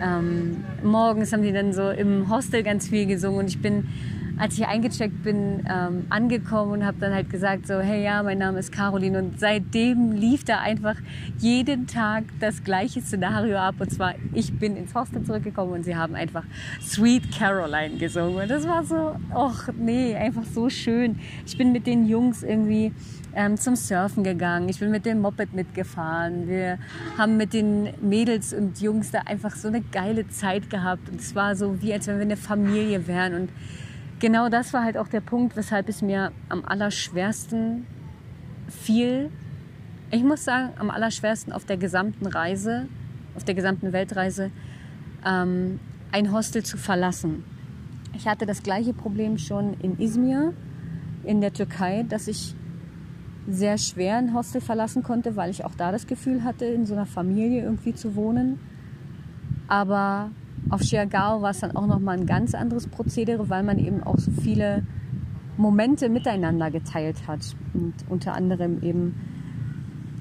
Ähm, 0.00 0.64
morgens 0.82 1.32
haben 1.32 1.42
die 1.42 1.52
dann 1.52 1.72
so 1.72 1.90
im 1.90 2.28
Hostel 2.28 2.62
ganz 2.62 2.88
viel 2.88 3.06
gesungen 3.06 3.40
und 3.40 3.48
ich 3.48 3.60
bin 3.60 3.88
als 4.36 4.58
ich 4.58 4.66
eingecheckt 4.66 5.22
bin, 5.22 5.64
ähm, 5.70 6.06
angekommen 6.08 6.72
und 6.72 6.84
habe 6.84 6.98
dann 6.98 7.12
halt 7.12 7.30
gesagt 7.30 7.66
so, 7.66 7.80
hey 7.80 8.02
ja, 8.02 8.22
mein 8.22 8.38
Name 8.38 8.58
ist 8.58 8.72
Caroline. 8.72 9.18
Und 9.18 9.38
seitdem 9.38 10.12
lief 10.12 10.44
da 10.44 10.58
einfach 10.60 10.96
jeden 11.38 11.86
Tag 11.86 12.24
das 12.40 12.64
gleiche 12.64 13.00
Szenario 13.00 13.58
ab. 13.58 13.76
Und 13.78 13.90
zwar 13.90 14.14
ich 14.32 14.58
bin 14.58 14.76
ins 14.76 14.94
Hostel 14.94 15.22
zurückgekommen 15.22 15.72
und 15.72 15.84
sie 15.84 15.94
haben 15.94 16.14
einfach 16.14 16.44
Sweet 16.82 17.30
Caroline 17.36 17.96
gesungen. 17.96 18.42
Und 18.42 18.50
das 18.50 18.66
war 18.66 18.84
so, 18.84 19.16
ach 19.32 19.68
nee, 19.78 20.14
einfach 20.16 20.44
so 20.44 20.68
schön. 20.68 21.20
Ich 21.46 21.56
bin 21.56 21.72
mit 21.72 21.86
den 21.86 22.06
Jungs 22.06 22.42
irgendwie 22.42 22.92
ähm, 23.34 23.56
zum 23.56 23.76
Surfen 23.76 24.24
gegangen. 24.24 24.68
Ich 24.68 24.78
bin 24.80 24.90
mit 24.90 25.06
dem 25.06 25.20
Moped 25.20 25.52
mitgefahren. 25.52 26.48
Wir 26.48 26.78
haben 27.18 27.36
mit 27.36 27.52
den 27.52 27.90
Mädels 28.00 28.52
und 28.52 28.80
Jungs 28.80 29.10
da 29.10 29.20
einfach 29.26 29.56
so 29.56 29.68
eine 29.68 29.80
geile 29.80 30.28
Zeit 30.28 30.70
gehabt. 30.70 31.08
Und 31.08 31.20
es 31.20 31.34
war 31.34 31.56
so, 31.56 31.80
wie 31.82 31.92
als 31.92 32.06
wenn 32.06 32.16
wir 32.16 32.22
eine 32.22 32.36
Familie 32.36 33.06
wären. 33.06 33.34
Und 33.34 33.50
genau 34.20 34.48
das 34.48 34.72
war 34.72 34.84
halt 34.84 34.96
auch 34.96 35.08
der 35.08 35.20
Punkt, 35.20 35.56
weshalb 35.56 35.88
es 35.88 36.02
mir 36.02 36.32
am 36.48 36.64
allerschwersten 36.64 37.86
fiel. 38.68 39.30
Ich 40.10 40.22
muss 40.22 40.44
sagen, 40.44 40.72
am 40.78 40.90
allerschwersten 40.90 41.52
auf 41.52 41.64
der 41.64 41.76
gesamten 41.76 42.26
Reise, 42.26 42.88
auf 43.34 43.44
der 43.44 43.54
gesamten 43.54 43.92
Weltreise, 43.92 44.50
ähm, 45.26 45.80
ein 46.12 46.32
Hostel 46.32 46.62
zu 46.62 46.76
verlassen. 46.76 47.44
Ich 48.16 48.28
hatte 48.28 48.46
das 48.46 48.62
gleiche 48.62 48.92
Problem 48.92 49.38
schon 49.38 49.74
in 49.80 49.98
Izmir 49.98 50.52
in 51.24 51.40
der 51.40 51.52
Türkei, 51.52 52.04
dass 52.08 52.28
ich 52.28 52.54
sehr 53.46 53.78
schwer 53.78 54.16
ein 54.16 54.34
Hostel 54.34 54.60
verlassen 54.60 55.02
konnte, 55.02 55.36
weil 55.36 55.50
ich 55.50 55.64
auch 55.64 55.74
da 55.74 55.92
das 55.92 56.06
Gefühl 56.06 56.44
hatte, 56.44 56.64
in 56.64 56.86
so 56.86 56.94
einer 56.94 57.06
Familie 57.06 57.62
irgendwie 57.62 57.94
zu 57.94 58.16
wohnen. 58.16 58.58
Aber 59.68 60.30
auf 60.70 60.82
Siargao 60.82 61.42
war 61.42 61.50
es 61.50 61.60
dann 61.60 61.76
auch 61.76 61.86
nochmal 61.86 62.18
ein 62.18 62.26
ganz 62.26 62.54
anderes 62.54 62.86
Prozedere, 62.86 63.48
weil 63.50 63.62
man 63.62 63.78
eben 63.78 64.02
auch 64.02 64.18
so 64.18 64.30
viele 64.30 64.82
Momente 65.56 66.08
miteinander 66.08 66.70
geteilt 66.70 67.26
hat. 67.26 67.54
Und 67.74 67.94
unter 68.08 68.34
anderem 68.34 68.82
eben 68.82 69.14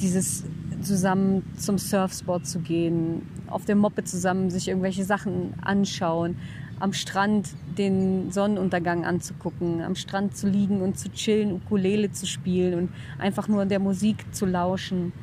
dieses 0.01 0.43
zusammen 0.81 1.43
zum 1.55 1.77
Surfspot 1.77 2.45
zu 2.45 2.59
gehen, 2.59 3.21
auf 3.47 3.65
dem 3.65 3.77
Moped 3.77 4.07
zusammen 4.07 4.49
sich 4.49 4.67
irgendwelche 4.67 5.05
Sachen 5.05 5.53
anschauen, 5.62 6.36
am 6.79 6.93
Strand 6.93 7.49
den 7.77 8.31
Sonnenuntergang 8.31 9.05
anzugucken, 9.05 9.81
am 9.81 9.95
Strand 9.95 10.36
zu 10.36 10.47
liegen 10.47 10.81
und 10.81 10.97
zu 10.97 11.09
chillen, 11.12 11.53
Ukulele 11.53 12.12
zu 12.12 12.25
spielen 12.25 12.73
und 12.73 12.89
einfach 13.19 13.47
nur 13.47 13.65
der 13.65 13.79
Musik 13.79 14.25
zu 14.33 14.45
lauschen 14.45 15.13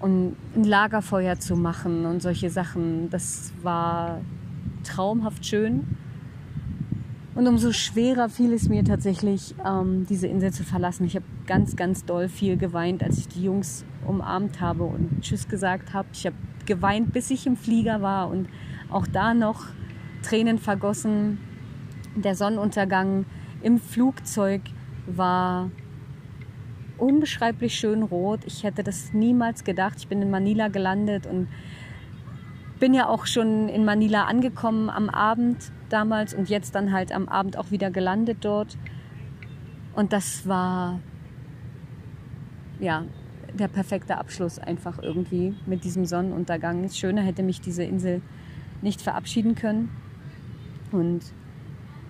und 0.00 0.36
ein 0.54 0.64
Lagerfeuer 0.64 1.38
zu 1.38 1.56
machen 1.56 2.06
und 2.06 2.22
solche 2.22 2.50
Sachen. 2.50 3.10
Das 3.10 3.52
war 3.62 4.20
traumhaft 4.84 5.44
schön. 5.44 5.96
Und 7.34 7.46
umso 7.46 7.72
schwerer 7.72 8.28
fiel 8.28 8.52
es 8.52 8.68
mir 8.68 8.84
tatsächlich, 8.84 9.54
ähm, 9.64 10.06
diese 10.08 10.26
Insel 10.26 10.52
zu 10.52 10.64
verlassen. 10.64 11.04
Ich 11.04 11.14
habe 11.14 11.24
ganz, 11.46 11.76
ganz 11.76 12.04
doll 12.04 12.28
viel 12.28 12.56
geweint, 12.56 13.02
als 13.02 13.18
ich 13.18 13.28
die 13.28 13.44
Jungs 13.44 13.84
umarmt 14.06 14.60
habe 14.60 14.82
und 14.82 15.20
Tschüss 15.20 15.46
gesagt 15.46 15.94
habe. 15.94 16.08
Ich 16.12 16.26
habe 16.26 16.34
geweint, 16.66 17.12
bis 17.12 17.30
ich 17.30 17.46
im 17.46 17.56
Flieger 17.56 18.02
war 18.02 18.28
und 18.28 18.48
auch 18.90 19.06
da 19.06 19.34
noch 19.34 19.66
Tränen 20.28 20.58
vergossen. 20.58 21.38
Der 22.14 22.34
Sonnenuntergang 22.34 23.24
im 23.62 23.78
Flugzeug 23.78 24.60
war 25.06 25.70
unbeschreiblich 26.98 27.74
schön 27.76 28.02
rot. 28.02 28.40
Ich 28.44 28.62
hätte 28.62 28.82
das 28.82 29.14
niemals 29.14 29.64
gedacht. 29.64 29.94
Ich 29.98 30.08
bin 30.08 30.20
in 30.20 30.30
Manila 30.30 30.68
gelandet 30.68 31.26
und 31.26 31.48
bin 32.78 32.92
ja 32.92 33.08
auch 33.08 33.24
schon 33.24 33.70
in 33.70 33.86
Manila 33.86 34.24
angekommen 34.24 34.90
am 34.90 35.08
Abend 35.08 35.72
damals 35.88 36.34
und 36.34 36.50
jetzt 36.50 36.74
dann 36.74 36.92
halt 36.92 37.10
am 37.10 37.28
Abend 37.28 37.56
auch 37.56 37.70
wieder 37.70 37.90
gelandet 37.90 38.38
dort. 38.42 38.76
Und 39.94 40.12
das 40.12 40.46
war 40.46 41.00
ja 42.80 43.04
der 43.54 43.68
perfekte 43.68 44.18
Abschluss 44.18 44.58
einfach 44.58 45.02
irgendwie 45.02 45.54
mit 45.64 45.84
diesem 45.84 46.04
Sonnenuntergang. 46.04 46.86
Schöner 46.90 47.22
hätte 47.22 47.42
mich 47.42 47.62
diese 47.62 47.82
Insel 47.82 48.20
nicht 48.82 49.00
verabschieden 49.00 49.54
können. 49.54 49.88
Und 50.92 51.20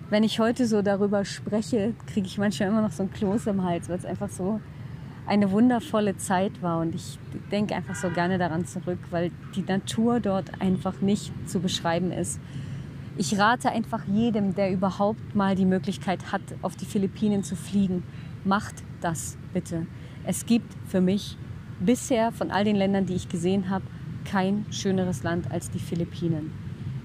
wenn 0.09 0.23
ich 0.23 0.39
heute 0.39 0.65
so 0.65 0.81
darüber 0.81 1.25
spreche, 1.25 1.93
kriege 2.07 2.27
ich 2.27 2.37
manchmal 2.37 2.69
immer 2.69 2.81
noch 2.81 2.91
so 2.91 3.03
ein 3.03 3.11
Kloß 3.11 3.47
im 3.47 3.63
Hals, 3.63 3.89
weil 3.89 3.97
es 3.97 4.05
einfach 4.05 4.29
so 4.29 4.59
eine 5.27 5.51
wundervolle 5.51 6.17
Zeit 6.17 6.61
war. 6.61 6.79
Und 6.79 6.95
ich 6.95 7.19
denke 7.51 7.75
einfach 7.75 7.95
so 7.95 8.09
gerne 8.09 8.37
daran 8.37 8.65
zurück, 8.65 8.99
weil 9.11 9.31
die 9.55 9.61
Natur 9.61 10.19
dort 10.19 10.61
einfach 10.61 11.01
nicht 11.01 11.31
zu 11.47 11.59
beschreiben 11.59 12.11
ist. 12.11 12.39
Ich 13.17 13.37
rate 13.37 13.69
einfach 13.69 14.05
jedem, 14.05 14.55
der 14.55 14.71
überhaupt 14.71 15.35
mal 15.35 15.55
die 15.55 15.65
Möglichkeit 15.65 16.31
hat, 16.31 16.41
auf 16.61 16.75
die 16.75 16.85
Philippinen 16.85 17.43
zu 17.43 17.55
fliegen, 17.55 18.03
macht 18.45 18.75
das 19.01 19.37
bitte. 19.53 19.85
Es 20.23 20.45
gibt 20.45 20.73
für 20.87 21.01
mich 21.01 21.37
bisher 21.79 22.31
von 22.31 22.49
all 22.49 22.63
den 22.63 22.75
Ländern, 22.75 23.05
die 23.05 23.15
ich 23.15 23.29
gesehen 23.29 23.69
habe, 23.69 23.83
kein 24.25 24.65
schöneres 24.71 25.23
Land 25.23 25.51
als 25.51 25.69
die 25.69 25.79
Philippinen. 25.79 26.51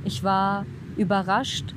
Ich 0.04 0.22
war 0.22 0.66
überrascht, 0.96 1.74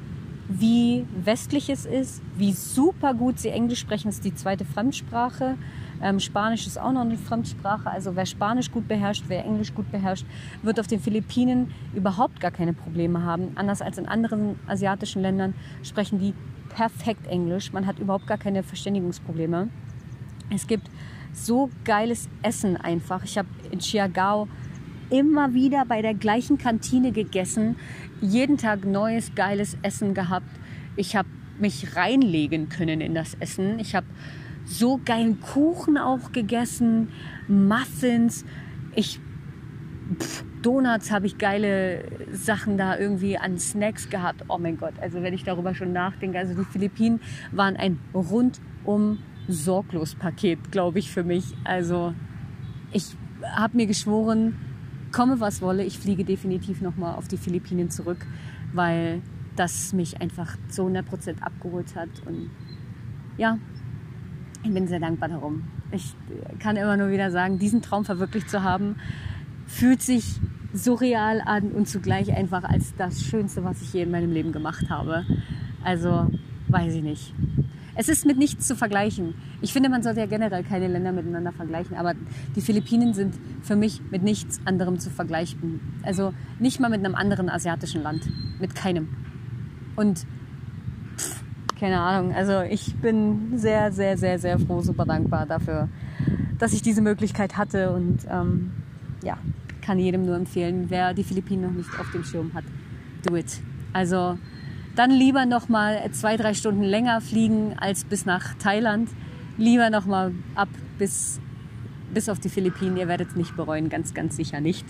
wie 0.49 1.05
westlich 1.23 1.69
es 1.69 1.85
ist, 1.85 2.21
wie 2.37 2.53
super 2.53 3.13
gut 3.13 3.39
sie 3.39 3.49
Englisch 3.49 3.79
sprechen. 3.79 4.07
Ist 4.07 4.23
die 4.23 4.33
zweite 4.33 4.63
Fremdsprache. 4.63 5.57
Ähm, 6.01 6.19
Spanisch 6.19 6.67
ist 6.67 6.79
auch 6.79 6.91
noch 6.91 7.01
eine 7.01 7.17
Fremdsprache. 7.17 7.89
Also 7.89 8.15
wer 8.15 8.25
Spanisch 8.25 8.71
gut 8.71 8.87
beherrscht, 8.87 9.25
wer 9.27 9.43
Englisch 9.43 9.73
gut 9.73 9.91
beherrscht, 9.91 10.25
wird 10.61 10.79
auf 10.79 10.87
den 10.87 10.99
Philippinen 10.99 11.73
überhaupt 11.93 12.39
gar 12.39 12.51
keine 12.51 12.73
Probleme 12.73 13.23
haben. 13.23 13.51
Anders 13.55 13.81
als 13.81 13.97
in 13.97 14.05
anderen 14.05 14.57
asiatischen 14.67 15.21
Ländern 15.21 15.53
sprechen 15.83 16.19
die 16.19 16.33
perfekt 16.69 17.27
Englisch. 17.27 17.73
Man 17.73 17.85
hat 17.85 17.99
überhaupt 17.99 18.27
gar 18.27 18.37
keine 18.37 18.63
Verständigungsprobleme. 18.63 19.69
Es 20.49 20.67
gibt 20.67 20.89
so 21.33 21.69
geiles 21.83 22.29
Essen 22.41 22.77
einfach. 22.77 23.23
Ich 23.23 23.37
habe 23.37 23.49
in 23.71 23.79
Siargao 23.79 24.47
immer 25.09 25.53
wieder 25.53 25.85
bei 25.85 26.01
der 26.01 26.13
gleichen 26.13 26.57
Kantine 26.57 27.11
gegessen, 27.11 27.75
jeden 28.21 28.57
Tag 28.57 28.85
neues 28.85 29.35
geiles 29.35 29.77
Essen 29.81 30.13
gehabt. 30.13 30.49
Ich 30.95 31.15
habe 31.15 31.29
mich 31.59 31.95
reinlegen 31.95 32.69
können 32.69 33.01
in 33.01 33.15
das 33.15 33.35
Essen. 33.35 33.79
Ich 33.79 33.95
habe 33.95 34.07
so 34.65 34.99
geilen 35.03 35.39
Kuchen 35.39 35.97
auch 35.97 36.31
gegessen, 36.31 37.09
Muffins. 37.47 38.45
Ich 38.95 39.19
pff, 40.19 40.43
Donuts 40.61 41.11
habe 41.11 41.27
ich 41.27 41.37
geile 41.37 42.03
Sachen 42.31 42.77
da 42.77 42.97
irgendwie 42.97 43.37
an 43.37 43.57
Snacks 43.57 44.09
gehabt. 44.09 44.43
Oh 44.49 44.57
mein 44.57 44.77
Gott, 44.77 44.93
also 45.01 45.21
wenn 45.21 45.33
ich 45.33 45.43
darüber 45.43 45.73
schon 45.75 45.93
nachdenke, 45.93 46.37
also 46.39 46.53
die 46.53 46.65
Philippinen 46.65 47.21
waren 47.51 47.75
ein 47.75 47.99
rundum 48.13 49.19
sorglos 49.47 50.15
Paket, 50.15 50.71
glaube 50.71 50.99
ich, 50.99 51.11
für 51.11 51.23
mich. 51.23 51.55
Also 51.63 52.13
ich 52.91 53.15
habe 53.55 53.77
mir 53.77 53.87
geschworen, 53.87 54.55
komme 55.17 55.39
was 55.39 55.63
wolle, 55.63 55.83
ich 55.83 55.97
fliege 55.97 56.23
definitiv 56.23 56.81
nochmal 56.81 57.15
auf 57.15 57.27
die 57.27 57.37
Philippinen 57.37 57.89
zurück, 57.89 58.23
weil 58.71 59.23
das 59.55 59.91
mich 59.91 60.21
einfach 60.21 60.55
zu 60.69 60.83
100% 60.83 61.41
abgeholt 61.41 61.95
hat. 61.95 62.09
Und 62.27 62.51
ja, 63.35 63.57
ich 64.63 64.71
bin 64.71 64.87
sehr 64.87 64.99
dankbar 64.99 65.29
darum. 65.29 65.63
Ich 65.91 66.13
kann 66.59 66.75
immer 66.75 66.97
nur 66.97 67.09
wieder 67.09 67.31
sagen, 67.31 67.57
diesen 67.57 67.81
Traum 67.81 68.05
verwirklicht 68.05 68.47
zu 68.47 68.61
haben, 68.61 68.97
fühlt 69.65 70.03
sich 70.03 70.39
surreal 70.73 71.41
an 71.43 71.71
und 71.71 71.87
zugleich 71.87 72.31
einfach 72.35 72.63
als 72.63 72.93
das 72.95 73.19
Schönste, 73.23 73.63
was 73.63 73.81
ich 73.81 73.93
je 73.93 74.03
in 74.03 74.11
meinem 74.11 74.31
Leben 74.31 74.51
gemacht 74.51 74.87
habe. 74.91 75.25
Also, 75.83 76.29
weiß 76.67 76.93
ich 76.93 77.01
nicht. 77.03 77.33
Es 77.97 78.09
ist 78.09 78.27
mit 78.27 78.37
nichts 78.37 78.67
zu 78.67 78.75
vergleichen. 78.75 79.33
Ich 79.59 79.73
finde, 79.73 79.89
man 79.89 80.03
sollte 80.03 80.19
ja 80.19 80.27
generell 80.27 80.63
keine 80.63 80.87
Länder 80.87 81.11
miteinander 81.11 81.51
vergleichen, 81.51 81.97
aber 81.97 82.13
die 82.55 82.61
Philippinen 82.61 83.15
sind 83.15 83.33
für 83.63 83.75
mich 83.75 84.01
mit 84.11 84.21
nichts 84.21 84.61
anderem 84.65 84.99
zu 84.99 85.09
vergleichen. 85.09 85.81
Also 86.03 86.31
nicht 86.59 86.79
mal 86.79 86.89
mit 86.89 87.03
einem 87.03 87.15
anderen 87.15 87.49
asiatischen 87.49 88.03
Land. 88.03 88.29
Mit 88.59 88.75
keinem. 88.75 89.09
Und 89.95 90.27
pff, 91.17 91.43
keine 91.79 91.99
Ahnung, 91.99 92.35
also 92.35 92.61
ich 92.61 92.95
bin 92.97 93.57
sehr, 93.57 93.91
sehr, 93.91 94.15
sehr, 94.15 94.37
sehr 94.37 94.59
froh, 94.59 94.81
super 94.81 95.05
dankbar 95.05 95.47
dafür, 95.47 95.89
dass 96.59 96.73
ich 96.73 96.83
diese 96.83 97.01
Möglichkeit 97.01 97.57
hatte 97.57 97.91
und 97.91 98.19
ähm, 98.29 98.71
ja, 99.23 99.39
kann 99.81 99.97
jedem 99.97 100.23
nur 100.23 100.35
empfehlen, 100.35 100.85
wer 100.89 101.15
die 101.15 101.23
Philippinen 101.23 101.63
noch 101.63 101.71
nicht 101.71 101.99
auf 101.99 102.11
dem 102.11 102.23
Schirm 102.23 102.53
hat, 102.53 102.63
do 103.25 103.35
it. 103.35 103.59
Also 103.93 104.37
dann 104.97 105.11
lieber 105.11 105.45
noch 105.45 105.69
mal 105.69 106.09
zwei, 106.11 106.37
drei 106.37 106.53
Stunden 106.53 106.83
länger 106.83 107.21
fliegen 107.21 107.75
als 107.77 108.03
bis 108.03 108.25
nach 108.25 108.55
Thailand. 108.55 109.09
Lieber 109.57 109.89
noch 109.89 110.05
mal 110.05 110.33
ab 110.55 110.69
bis, 110.97 111.39
bis 112.13 112.29
auf 112.29 112.39
die 112.39 112.49
Philippinen. 112.49 112.97
Ihr 112.97 113.07
werdet 113.07 113.29
es 113.29 113.35
nicht 113.35 113.55
bereuen, 113.55 113.89
ganz, 113.89 114.13
ganz 114.13 114.35
sicher 114.35 114.59
nicht. 114.59 114.85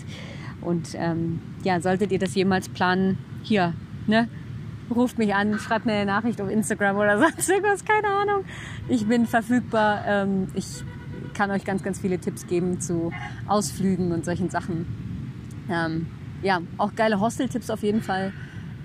Und 0.62 0.94
ähm, 0.94 1.40
ja, 1.62 1.80
solltet 1.80 2.10
ihr 2.10 2.18
das 2.18 2.34
jemals 2.34 2.68
planen, 2.68 3.18
hier, 3.42 3.74
ne? 4.06 4.28
Ruft 4.90 5.18
mich 5.18 5.34
an, 5.34 5.58
schreibt 5.58 5.84
mir 5.84 5.92
eine 5.92 6.06
Nachricht 6.06 6.40
auf 6.40 6.48
Instagram 6.48 6.96
oder 6.96 7.18
sonst 7.22 7.48
irgendwas, 7.48 7.84
keine 7.84 8.08
Ahnung. 8.08 8.44
Ich 8.88 9.06
bin 9.06 9.26
verfügbar. 9.26 10.04
Ähm, 10.06 10.48
ich 10.54 10.82
kann 11.34 11.50
euch 11.50 11.64
ganz, 11.64 11.82
ganz 11.82 12.00
viele 12.00 12.18
Tipps 12.18 12.46
geben 12.46 12.80
zu 12.80 13.12
Ausflügen 13.46 14.12
und 14.12 14.24
solchen 14.24 14.48
Sachen. 14.48 14.86
Ähm, 15.70 16.06
ja, 16.42 16.62
auch 16.78 16.94
geile 16.94 17.20
Hostel-Tipps 17.20 17.68
auf 17.68 17.82
jeden 17.82 18.00
Fall. 18.00 18.32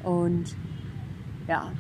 Und 0.04 0.54
ja, 1.48 1.72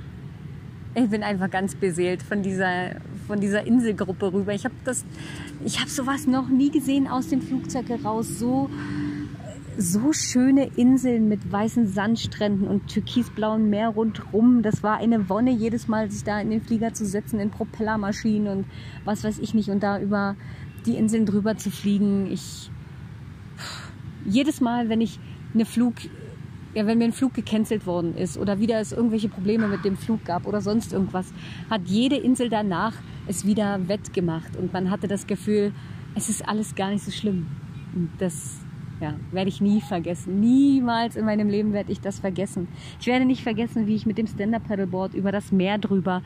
ich 0.95 1.09
bin 1.09 1.23
einfach 1.23 1.49
ganz 1.49 1.75
beseelt 1.75 2.21
von 2.21 2.43
dieser, 2.43 2.95
von 3.27 3.39
dieser 3.39 3.65
Inselgruppe 3.65 4.31
rüber. 4.31 4.53
Ich 4.53 4.65
habe 4.65 4.75
das, 4.85 5.05
sowas 5.87 6.27
noch 6.27 6.49
nie 6.49 6.69
gesehen 6.69 7.07
aus 7.07 7.29
dem 7.29 7.41
Flugzeug 7.41 7.89
heraus. 7.89 8.27
So, 8.37 8.69
so 9.77 10.13
schöne 10.13 10.69
Inseln 10.75 11.29
mit 11.29 11.51
weißen 11.51 11.87
Sandstränden 11.87 12.67
und 12.67 12.87
türkisblauen 12.87 13.69
Meer 13.69 13.89
rundrum. 13.89 14.61
Das 14.61 14.83
war 14.83 14.97
eine 14.97 15.29
Wonne, 15.29 15.51
jedes 15.51 15.87
Mal 15.87 16.11
sich 16.11 16.23
da 16.23 16.39
in 16.39 16.51
den 16.51 16.61
Flieger 16.61 16.93
zu 16.93 17.05
setzen, 17.05 17.39
in 17.39 17.49
Propellermaschinen 17.49 18.47
und 18.47 18.65
was 19.03 19.23
weiß 19.23 19.39
ich 19.39 19.53
nicht 19.55 19.69
und 19.69 19.81
da 19.81 19.99
über 19.99 20.35
die 20.85 20.95
Inseln 20.95 21.25
drüber 21.25 21.57
zu 21.57 21.71
fliegen. 21.71 22.31
Ich 22.31 22.69
jedes 24.25 24.61
Mal, 24.61 24.89
wenn 24.89 25.01
ich 25.01 25.19
eine 25.53 25.65
Flug 25.65 25.95
ja, 26.73 26.85
wenn 26.85 26.97
mir 26.97 27.05
ein 27.05 27.13
Flug 27.13 27.33
gecancelt 27.33 27.85
worden 27.85 28.15
ist 28.15 28.37
oder 28.37 28.59
wieder 28.59 28.79
es 28.79 28.91
irgendwelche 28.91 29.29
Probleme 29.29 29.67
mit 29.67 29.85
dem 29.85 29.95
Flug 29.95 30.25
gab 30.25 30.47
oder 30.47 30.61
sonst 30.61 30.93
irgendwas, 30.93 31.31
hat 31.69 31.81
jede 31.85 32.15
Insel 32.15 32.49
danach 32.49 32.93
es 33.27 33.45
wieder 33.45 33.87
wettgemacht 33.87 34.55
und 34.57 34.73
man 34.73 34.89
hatte 34.89 35.07
das 35.07 35.27
Gefühl, 35.27 35.71
es 36.15 36.29
ist 36.29 36.47
alles 36.47 36.75
gar 36.75 36.89
nicht 36.89 37.03
so 37.03 37.11
schlimm. 37.11 37.47
Und 37.95 38.09
das 38.17 38.57
ja, 38.99 39.15
werde 39.31 39.49
ich 39.49 39.61
nie 39.61 39.81
vergessen. 39.81 40.39
Niemals 40.39 41.15
in 41.15 41.25
meinem 41.25 41.49
Leben 41.49 41.73
werde 41.73 41.91
ich 41.91 42.01
das 42.01 42.19
vergessen. 42.19 42.67
Ich 42.99 43.07
werde 43.07 43.25
nicht 43.25 43.43
vergessen, 43.43 43.87
wie 43.87 43.95
ich 43.95 44.05
mit 44.05 44.17
dem 44.17 44.27
Stand-Up-Paddleboard 44.27 45.13
über 45.13 45.31
das 45.31 45.51
Meer 45.51 45.77
drüber 45.77 46.21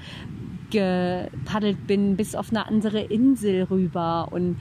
gepaddelt 0.70 1.88
bin, 1.88 2.18
bis 2.18 2.36
auf 2.36 2.50
eine 2.50 2.68
andere 2.68 3.02
Insel 3.02 3.64
rüber 3.64 4.28
und 4.32 4.58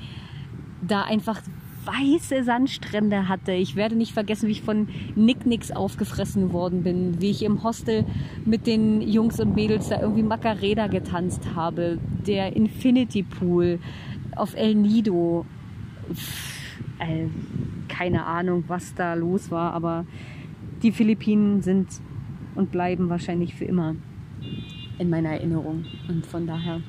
da 0.86 1.02
einfach 1.02 1.40
weiße 1.86 2.44
Sandstrände 2.44 3.28
hatte. 3.28 3.52
Ich 3.52 3.76
werde 3.76 3.96
nicht 3.96 4.12
vergessen, 4.12 4.48
wie 4.48 4.52
ich 4.52 4.62
von 4.62 4.88
Nicknicks 5.14 5.70
aufgefressen 5.70 6.52
worden 6.52 6.82
bin, 6.82 7.20
wie 7.20 7.30
ich 7.30 7.42
im 7.42 7.62
Hostel 7.62 8.04
mit 8.44 8.66
den 8.66 9.00
Jungs 9.00 9.40
und 9.40 9.54
Mädels 9.54 9.88
da 9.88 10.00
irgendwie 10.00 10.22
Macarena 10.22 10.88
getanzt 10.88 11.54
habe, 11.54 11.98
der 12.26 12.56
Infinity 12.56 13.22
Pool 13.22 13.78
auf 14.34 14.54
El 14.56 14.74
Nido. 14.74 15.46
Pff, 16.12 16.56
äh, 16.98 17.26
keine 17.88 18.26
Ahnung, 18.26 18.64
was 18.66 18.94
da 18.94 19.14
los 19.14 19.50
war, 19.50 19.72
aber 19.72 20.04
die 20.82 20.92
Philippinen 20.92 21.62
sind 21.62 21.88
und 22.54 22.70
bleiben 22.70 23.08
wahrscheinlich 23.08 23.54
für 23.54 23.64
immer 23.64 23.94
in 24.98 25.10
meiner 25.10 25.30
Erinnerung. 25.30 25.84
Und 26.08 26.26
von 26.26 26.46
daher 26.46 26.80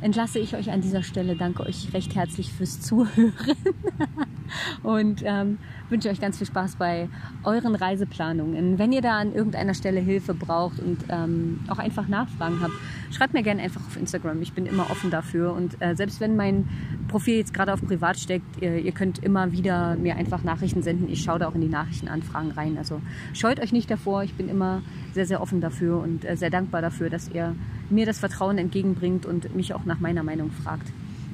entlasse 0.00 0.38
ich 0.38 0.54
euch 0.54 0.70
an 0.70 0.80
dieser 0.80 1.02
Stelle. 1.02 1.36
Danke 1.36 1.64
euch 1.64 1.92
recht 1.92 2.14
herzlich 2.14 2.52
fürs 2.52 2.80
Zuhören 2.80 3.32
und 4.82 5.22
ähm, 5.24 5.58
wünsche 5.88 6.08
euch 6.08 6.20
ganz 6.20 6.38
viel 6.38 6.46
Spaß 6.46 6.76
bei 6.76 7.08
euren 7.44 7.74
Reiseplanungen. 7.74 8.78
Wenn 8.78 8.92
ihr 8.92 9.02
da 9.02 9.18
an 9.18 9.34
irgendeiner 9.34 9.74
Stelle 9.74 10.00
Hilfe 10.00 10.34
braucht 10.34 10.78
und 10.80 10.98
ähm, 11.08 11.60
auch 11.68 11.78
einfach 11.78 12.08
Nachfragen 12.08 12.60
habt, 12.60 12.74
schreibt 13.10 13.34
mir 13.34 13.42
gerne 13.42 13.62
einfach 13.62 13.80
auf 13.86 13.96
Instagram. 13.96 14.42
Ich 14.42 14.52
bin 14.52 14.66
immer 14.66 14.90
offen 14.90 15.10
dafür 15.10 15.52
und 15.52 15.80
äh, 15.80 15.94
selbst 15.94 16.20
wenn 16.20 16.36
mein 16.36 16.68
Profil 17.08 17.36
jetzt 17.36 17.54
gerade 17.54 17.72
auf 17.72 17.82
privat 17.82 18.18
steckt, 18.18 18.60
ihr, 18.60 18.78
ihr, 18.78 18.92
könnt 18.92 19.18
immer 19.22 19.52
wieder 19.52 19.96
mir 19.96 20.16
einfach 20.16 20.42
Nachrichten 20.42 20.82
senden. 20.82 21.08
Ich 21.08 21.22
schaue 21.22 21.38
da 21.38 21.48
auch 21.48 21.54
in 21.54 21.60
die 21.60 21.68
Nachrichtenanfragen 21.68 22.50
rein. 22.52 22.78
Also 22.78 23.00
scheut 23.32 23.60
euch 23.60 23.72
nicht 23.72 23.90
davor. 23.90 24.22
Ich 24.22 24.34
bin 24.34 24.48
immer 24.48 24.82
sehr, 25.14 25.26
sehr 25.26 25.40
offen 25.40 25.60
dafür 25.60 26.00
und 26.00 26.24
äh, 26.24 26.36
sehr 26.36 26.50
dankbar 26.50 26.82
dafür, 26.82 27.10
dass 27.10 27.28
ihr 27.28 27.54
mir 27.90 28.06
das 28.06 28.18
Vertrauen 28.18 28.58
entgegenbringt 28.58 29.26
und 29.26 29.54
mich 29.54 29.74
auch 29.74 29.84
nach 29.84 30.00
meiner 30.00 30.22
Meinung 30.22 30.50
fragt. 30.50 30.88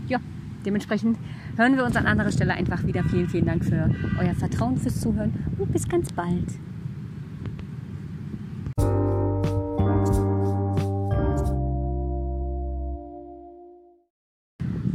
Ja, 0.08 0.18
dementsprechend 0.64 1.16
hören 1.56 1.76
wir 1.76 1.84
uns 1.84 1.96
an 1.96 2.06
anderer 2.06 2.32
Stelle 2.32 2.54
einfach 2.54 2.84
wieder. 2.84 3.04
Vielen, 3.04 3.28
vielen 3.28 3.46
Dank 3.46 3.64
für 3.64 3.90
euer 4.18 4.34
Vertrauen, 4.34 4.76
fürs 4.76 5.00
Zuhören 5.00 5.32
und 5.58 5.72
bis 5.72 5.88
ganz 5.88 6.12
bald. 6.12 6.46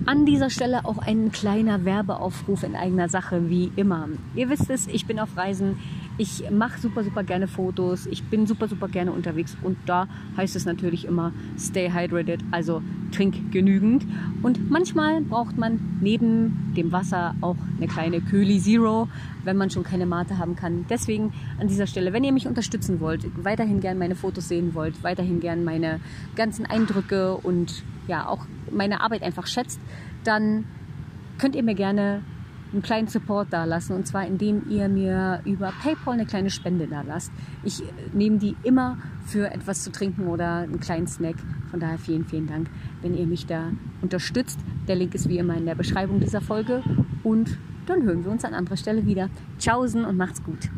An 0.06 0.26
dieser 0.26 0.50
Stelle 0.50 0.86
auch 0.86 1.00
ein 1.00 1.34
kleiner 1.34 1.84
Werbeaufruf 1.84 2.63
in 2.63 2.78
eigener 2.78 3.10
Sache, 3.10 3.50
wie 3.50 3.74
immer. 3.76 4.08
Ihr 4.36 4.50
wisst 4.50 4.70
es, 4.70 4.88
ich 4.88 5.06
bin 5.06 5.20
auf 5.20 5.36
Reisen. 5.36 5.78
Ich 6.19 6.49
mache 6.49 6.80
super, 6.80 7.03
super 7.03 7.23
gerne 7.23 7.47
Fotos. 7.47 8.08
Ich 8.08 8.23
bin 8.23 8.47
super, 8.47 8.67
super 8.67 8.88
gerne 8.88 9.12
unterwegs. 9.12 9.56
Und 9.62 9.77
da 9.86 10.08
heißt 10.36 10.56
es 10.56 10.65
natürlich 10.65 11.06
immer, 11.06 11.32
stay 11.58 11.91
hydrated, 11.91 12.43
also 12.49 12.82
trink 13.12 13.51
genügend. 13.51 14.06
Und 14.41 14.71
manchmal 14.71 15.21
braucht 15.21 15.58
man 15.58 15.99
neben 16.01 16.73
dem 16.75 16.91
Wasser 16.91 17.36
auch 17.41 17.58
eine 17.77 17.88
kleine 17.88 18.21
Köli 18.21 18.60
Zero, 18.60 19.08
wenn 19.43 19.58
man 19.58 19.69
schon 19.69 19.84
keine 19.84 20.08
Mate 20.08 20.39
haben 20.39 20.56
kann. 20.56 20.86
Deswegen 20.89 21.34
an 21.60 21.67
dieser 21.67 21.86
Stelle, 21.86 22.13
wenn 22.13 22.23
ihr 22.23 22.34
mich 22.34 22.47
unterstützen 22.47 22.99
wollt, 22.99 23.23
weiterhin 23.43 23.80
gerne 23.80 23.99
meine 23.99 24.15
Fotos 24.15 24.47
sehen 24.47 24.73
wollt, 24.73 25.03
weiterhin 25.03 25.39
gerne 25.39 25.62
meine 25.62 25.99
ganzen 26.36 26.65
Eindrücke 26.65 27.38
und 27.38 27.84
ja 28.08 28.27
auch 28.27 28.47
meine 28.71 29.01
Arbeit 29.01 29.21
einfach 29.21 29.45
schätzt, 29.45 29.80
dann 30.23 30.65
könnt 31.38 31.56
ihr 31.56 31.63
mir 31.63 31.75
gerne 31.75 32.23
einen 32.73 32.82
kleinen 32.82 33.08
Support 33.08 33.47
da 33.51 33.65
lassen 33.65 33.93
und 33.93 34.08
zwar 34.08 34.25
indem 34.25 34.69
ihr 34.69 34.89
mir 34.89 35.41
über 35.45 35.73
PayPal 35.82 36.15
eine 36.15 36.25
kleine 36.25 36.49
Spende 36.49 36.88
da 36.88 37.01
lasst. 37.01 37.32
Ich 37.63 37.82
nehme 38.13 38.38
die 38.38 38.56
immer 38.63 38.97
für 39.25 39.51
etwas 39.51 39.84
zu 39.84 39.91
trinken 39.91 40.27
oder 40.27 40.58
einen 40.60 40.80
kleinen 40.80 41.08
Snack. 41.08 41.36
Von 41.69 41.80
daher 41.80 41.97
vielen, 41.97 42.25
vielen 42.25 42.47
Dank, 42.47 42.69
wenn 43.01 43.15
ihr 43.15 43.25
mich 43.25 43.45
da 43.45 43.71
unterstützt. 44.01 44.60
Der 44.88 44.95
Link 44.95 45.15
ist 45.15 45.30
wie 45.30 45.38
immer 45.38 45.56
in 45.56 45.65
der 45.65 45.75
Beschreibung 45.75 46.19
dieser 46.19 46.41
Folge 46.41 46.84
und 47.23 47.58
dann 47.86 48.03
hören 48.03 48.23
wir 48.23 48.32
uns 48.32 48.43
an 48.43 48.53
anderer 48.53 48.77
Stelle 48.77 49.06
wieder. 49.06 49.30
Tschaußen 49.60 50.03
und 50.03 50.17
macht's 50.17 50.43
gut. 50.43 50.69